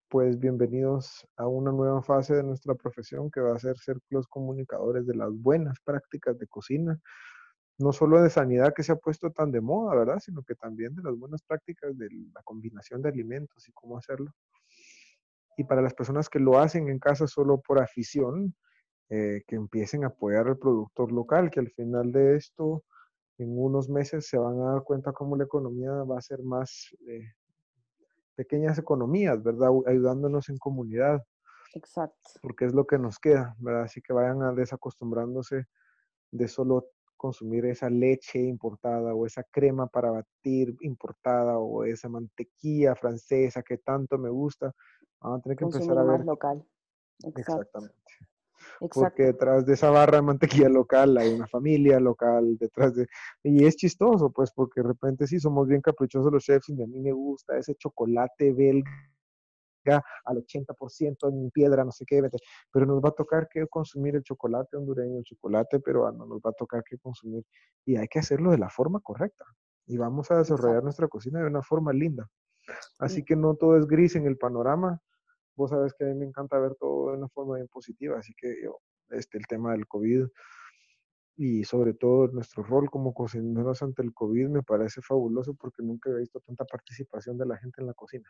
[0.09, 4.26] pues bienvenidos a una nueva fase de nuestra profesión que va a ser ser los
[4.28, 6.99] comunicadores de las buenas prácticas de cocina,
[7.78, 10.18] no solo de sanidad que se ha puesto tan de moda, ¿verdad?
[10.20, 14.30] Sino que también de las buenas prácticas de la combinación de alimentos y cómo hacerlo.
[15.57, 18.55] Y para las personas que lo hacen en casa solo por afición,
[19.09, 22.84] eh, que empiecen a apoyar al productor local, que al final de esto
[23.39, 26.95] en unos meses se van a dar cuenta cómo la economía va a ser más
[27.07, 27.32] eh,
[28.34, 29.70] pequeñas economías, ¿verdad?
[29.87, 31.22] Ayudándonos en comunidad.
[31.74, 32.30] Exacto.
[32.43, 33.82] Porque es lo que nos queda, ¿verdad?
[33.82, 35.66] Así que vayan a desacostumbrándose
[36.30, 42.95] de solo consumir esa leche importada o esa crema para batir importada o esa mantequilla
[42.95, 44.72] francesa que tanto me gusta.
[45.20, 46.18] Van a tener que empezar a ver.
[46.18, 46.66] Más local.
[47.24, 47.95] Exactamente.
[48.79, 53.07] Porque detrás de esa barra de mantequilla local hay una familia local detrás de...
[53.43, 56.87] Y es chistoso, pues, porque de repente sí somos bien caprichosos los chefs y a
[56.87, 58.85] mí me gusta ese chocolate belga
[60.24, 62.22] al 80% en piedra, no sé qué,
[62.72, 66.51] pero nos va a tocar que consumir el chocolate hondureño, el chocolate peruano, nos va
[66.51, 67.45] a tocar que consumir
[67.85, 69.45] y hay que hacerlo de la forma correcta
[69.87, 72.29] y vamos a desarrollar nuestra cocina de una forma linda.
[72.99, 75.01] Así que no todo es gris en el panorama,
[75.57, 78.34] vos sabes que a mí me encanta ver todo de una forma bien positiva, así
[78.34, 78.80] que yo,
[79.11, 80.26] este, el tema del COVID
[81.36, 86.11] y sobre todo nuestro rol como cocineros ante el COVID me parece fabuloso porque nunca
[86.11, 88.28] he visto tanta participación de la gente en la cocina.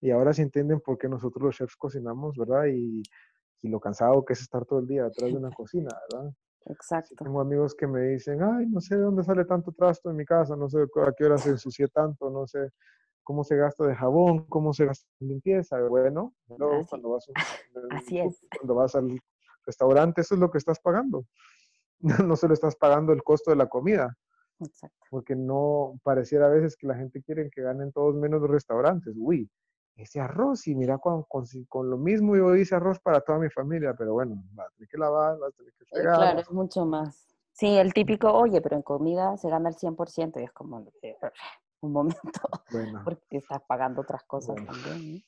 [0.00, 2.64] Y ahora sí entienden por qué nosotros los chefs cocinamos, ¿verdad?
[2.72, 3.02] Y,
[3.60, 6.32] y lo cansado que es estar todo el día detrás de una cocina, ¿verdad?
[6.66, 7.14] Exacto.
[7.16, 10.24] tengo amigos que me dicen, ay, no sé de dónde sale tanto trasto en mi
[10.24, 12.70] casa, no sé a qué hora se ensucia tanto, no sé
[13.22, 15.80] cómo se gasta de jabón, cómo se gasta en limpieza.
[15.82, 17.26] Bueno, luego, cuando, vas,
[17.90, 18.40] Así es.
[18.56, 19.20] cuando vas al
[19.66, 21.24] restaurante, eso es lo que estás pagando.
[22.32, 24.16] No solo estás pagando el costo de la comida.
[24.58, 24.96] Exacto.
[25.10, 29.14] Porque no pareciera a veces que la gente quiere que ganen todos menos los restaurantes.
[29.18, 29.50] Uy,
[29.96, 33.94] ese arroz, y mira, con, con, lo mismo yo hice arroz para toda mi familia,
[33.94, 36.16] pero bueno, va a tener que lavar, va a tener que fregar.
[36.16, 37.30] Claro, es mucho más.
[37.52, 40.82] Sí, el típico, oye, pero en comida se gana el 100% y es como
[41.80, 45.22] un momento, bueno, porque estás pagando otras cosas también.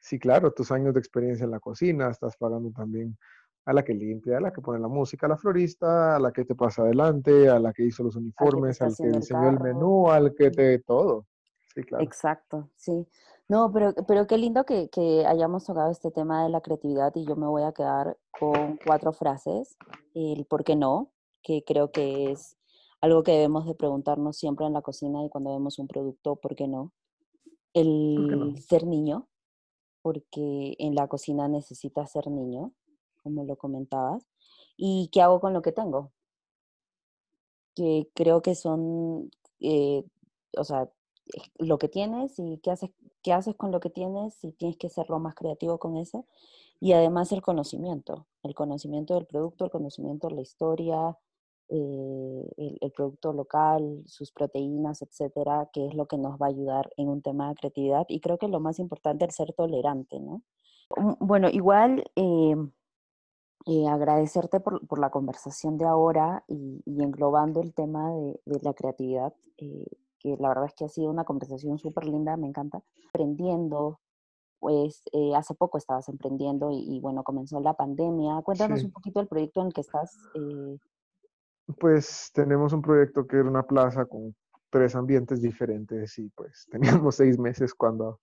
[0.00, 3.16] Sí, claro, tus años de experiencia en la cocina, estás pagando también
[3.64, 6.32] a la que limpia, a la que pone la música, a la florista, a la
[6.32, 10.10] que te pasa adelante, a la que hizo los uniformes, al que, diseñó el, menú,
[10.10, 11.26] al que te todo.
[11.72, 12.04] Sí, claro.
[12.04, 13.06] Exacto, sí.
[13.48, 17.24] No, pero, pero qué lindo que, que, hayamos tocado este tema de la creatividad y
[17.24, 19.76] yo me voy a quedar con cuatro frases.
[20.14, 22.56] El por qué no, que creo que es
[23.02, 26.56] algo que debemos de preguntarnos siempre en la cocina y cuando vemos un producto, ¿por
[26.56, 26.92] qué no?
[27.74, 29.28] El ser niño,
[30.00, 32.72] porque en la cocina necesitas ser niño
[33.22, 34.26] como lo comentabas,
[34.76, 36.12] y qué hago con lo que tengo.
[37.74, 39.30] Que creo que son,
[39.60, 40.04] eh,
[40.56, 40.90] o sea,
[41.58, 42.90] lo que tienes y qué haces,
[43.22, 46.26] qué haces con lo que tienes y tienes que ser lo más creativo con eso.
[46.80, 51.16] Y además el conocimiento, el conocimiento del producto, el conocimiento de la historia,
[51.74, 56.50] eh, el, el, producto local, sus proteínas, etcétera, que es lo que nos va a
[56.50, 58.04] ayudar en un tema de creatividad.
[58.08, 60.42] Y creo que lo más importante es ser tolerante, ¿no?
[60.96, 62.56] Mm, bueno, igual eh,
[63.66, 68.74] eh, agradecerte por, por, la conversación de ahora y, englobando el tema de, de la
[68.74, 69.86] creatividad, eh,
[70.18, 72.82] que la verdad es que ha sido una conversación súper linda, me encanta.
[73.08, 74.00] Aprendiendo,
[74.58, 78.42] pues eh, hace poco estabas emprendiendo y, bueno, comenzó la pandemia.
[78.42, 80.16] Cuéntanos un poquito el proyecto en el que estás.
[81.78, 84.34] Pues tenemos un proyecto que era una plaza con
[84.70, 86.66] tres ambientes diferentes y pues
[87.04, 88.20] teníamos seis meses cuando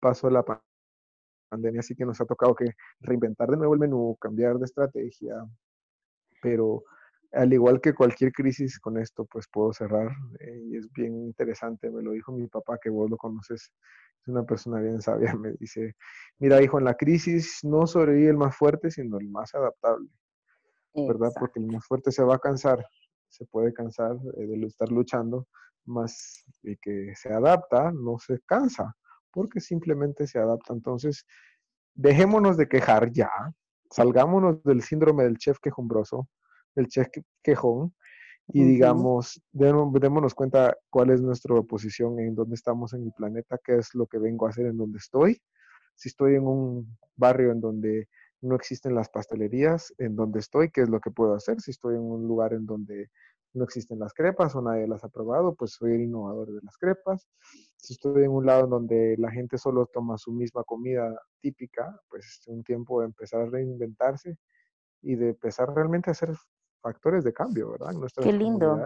[0.00, 0.44] pasó la
[1.50, 2.66] pandemia así que nos ha tocado que
[3.00, 5.34] reinventar de nuevo el menú, cambiar de estrategia,
[6.42, 6.84] pero
[7.32, 10.10] al igual que cualquier crisis con esto, pues puedo cerrar
[10.40, 13.72] eh, y es bien interesante, me lo dijo mi papá, que vos lo conoces,
[14.22, 15.94] es una persona bien sabia, me dice,
[16.38, 20.08] mira hijo, en la crisis no sobrevive el más fuerte, sino el más adaptable,
[20.94, 21.32] ¿verdad?
[21.38, 22.84] Porque el más fuerte se va a cansar,
[23.28, 25.46] se puede cansar eh, de estar luchando,
[25.86, 28.94] más el que se adapta no se cansa
[29.32, 30.72] porque simplemente se adapta.
[30.72, 31.24] Entonces,
[31.94, 33.30] dejémonos de quejar ya,
[33.90, 36.28] salgámonos del síndrome del chef quejumbroso,
[36.74, 37.08] del chef
[37.42, 37.94] quejón,
[38.52, 43.76] y digamos, démonos cuenta cuál es nuestra posición, en dónde estamos en el planeta, qué
[43.76, 45.40] es lo que vengo a hacer en donde estoy.
[45.94, 48.08] Si estoy en un barrio en donde
[48.42, 51.60] no existen las pastelerías, en donde estoy, qué es lo que puedo hacer.
[51.60, 53.10] Si estoy en un lugar en donde
[53.52, 56.76] no existen las crepas o nadie las ha probado, pues soy el innovador de las
[56.76, 57.28] crepas.
[57.76, 62.00] Si estoy en un lado en donde la gente solo toma su misma comida típica,
[62.08, 64.38] pues es un tiempo de empezar a reinventarse
[65.02, 66.30] y de empezar realmente a hacer
[66.80, 67.92] factores de cambio, ¿verdad?
[67.92, 68.78] nuestras Qué lindo.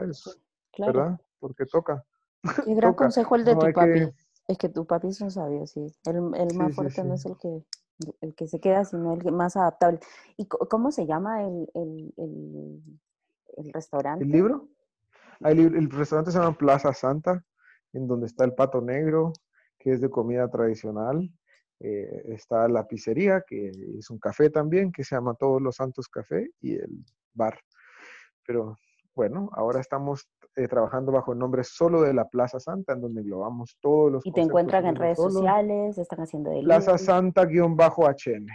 [0.72, 0.92] Claro.
[0.92, 1.20] ¿Verdad?
[1.38, 2.04] Porque toca.
[2.64, 4.10] Qué gran consejo el de tu papi.
[4.46, 5.86] Es que tu papi es un sabio, sí.
[6.04, 6.20] El,
[6.54, 7.64] más fuerte no es el que,
[8.20, 10.00] el que se queda, sino el más adaptable.
[10.36, 11.68] ¿Y cómo se llama el,
[13.56, 14.24] el restaurante.
[14.24, 14.68] ¿El libro?
[15.40, 17.44] El, restaurante se llama Plaza Santa,
[17.92, 19.32] en donde está el pato negro,
[19.78, 21.30] que es de comida tradicional.
[21.80, 26.08] Eh, está la pizzería, que es un café también, que se llama Todos los Santos
[26.08, 27.58] Café, y el bar.
[28.46, 28.76] Pero
[29.14, 33.22] bueno, ahora estamos eh, trabajando bajo el nombre solo de la Plaza Santa, en donde
[33.22, 34.26] englobamos todos los...
[34.26, 38.46] Y te encuentran en redes sociales, están haciendo el Plaza Santa-HN.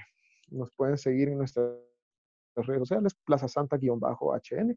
[0.52, 1.64] Nos pueden seguir en nuestra
[2.56, 4.76] redes sociales, Plaza Santa-HN.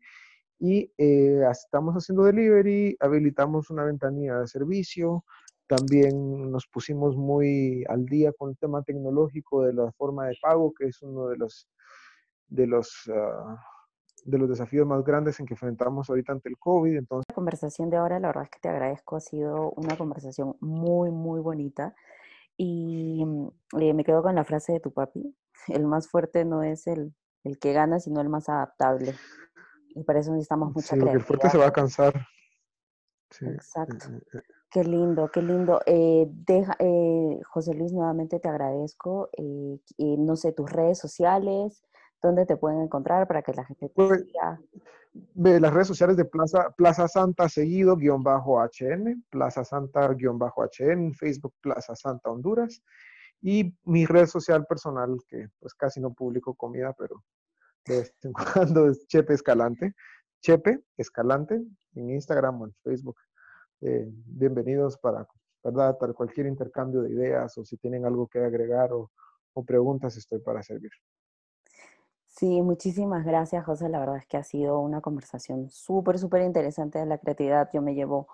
[0.59, 5.25] Y eh, estamos haciendo delivery, habilitamos una ventanilla de servicio,
[5.67, 10.73] también nos pusimos muy al día con el tema tecnológico de la forma de pago,
[10.73, 11.69] que es uno de los,
[12.47, 13.59] de los, ah,
[14.25, 16.97] de los desafíos más grandes en que enfrentamos ahorita ante el COVID.
[16.97, 20.57] Entonces, la conversación de ahora, la verdad es que te agradezco, ha sido una conversación
[20.61, 21.95] muy, muy bonita.
[22.57, 23.49] Y mm,
[23.81, 25.35] eh, me quedo con la frase de tu papi,
[25.69, 27.15] el más fuerte no es el
[27.45, 29.15] el que gana, sino el más adaptable.
[29.95, 31.17] Y para eso necesitamos mucha sí, creatividad.
[31.17, 32.27] el fuerte se va a cansar.
[33.41, 34.09] Exacto.
[34.09, 34.43] Eh, eh, eh.
[34.71, 35.81] Qué lindo, qué lindo.
[35.87, 36.77] deja,
[37.51, 39.29] José Luis, nuevamente te agradezco.
[39.99, 41.85] no sé, tus redes sociales,
[42.23, 44.61] ¿dónde te pueden encontrar para que la gente te pues, siga?
[45.35, 50.39] Ve las redes sociales de Plaza, Plaza Santa seguido, guion bajo HN, Plaza Santa, guion
[50.39, 52.83] bajo HN, Facebook Plaza Santa Honduras
[53.43, 57.23] y mi red social personal, que pues casi no publico comida, pero
[57.85, 59.95] de vez en cuando es Chepe Escalante.
[60.41, 61.61] Chepe Escalante
[61.95, 63.17] en Instagram o en Facebook.
[63.81, 65.27] Eh, bienvenidos para,
[65.63, 65.99] ¿verdad?
[65.99, 69.11] Para cualquier intercambio de ideas o si tienen algo que agregar o,
[69.53, 70.91] o preguntas, estoy para servir.
[72.33, 73.89] Sí, muchísimas gracias, José.
[73.91, 77.69] La verdad es que ha sido una conversación súper, súper interesante de la creatividad.
[77.73, 78.27] Yo me llevo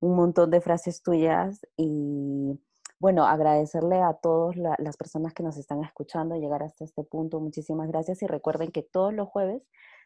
[0.00, 2.58] un montón de frases tuyas y
[2.98, 7.40] bueno, agradecerle a todas las personas que nos están escuchando llegar hasta este punto.
[7.40, 9.62] Muchísimas gracias y recuerden que todos los jueves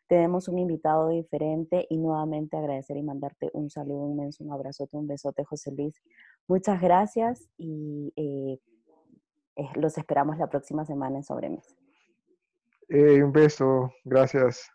[0.08, 5.06] tenemos un invitado diferente y nuevamente agradecer y mandarte un saludo inmenso, un abrazote, un
[5.06, 6.02] besote, José Luis.
[6.48, 8.58] Muchas gracias y eh,
[9.56, 11.76] eh, los esperamos la próxima semana en Sobremesa.
[12.88, 14.68] Eh, un beso, gracias.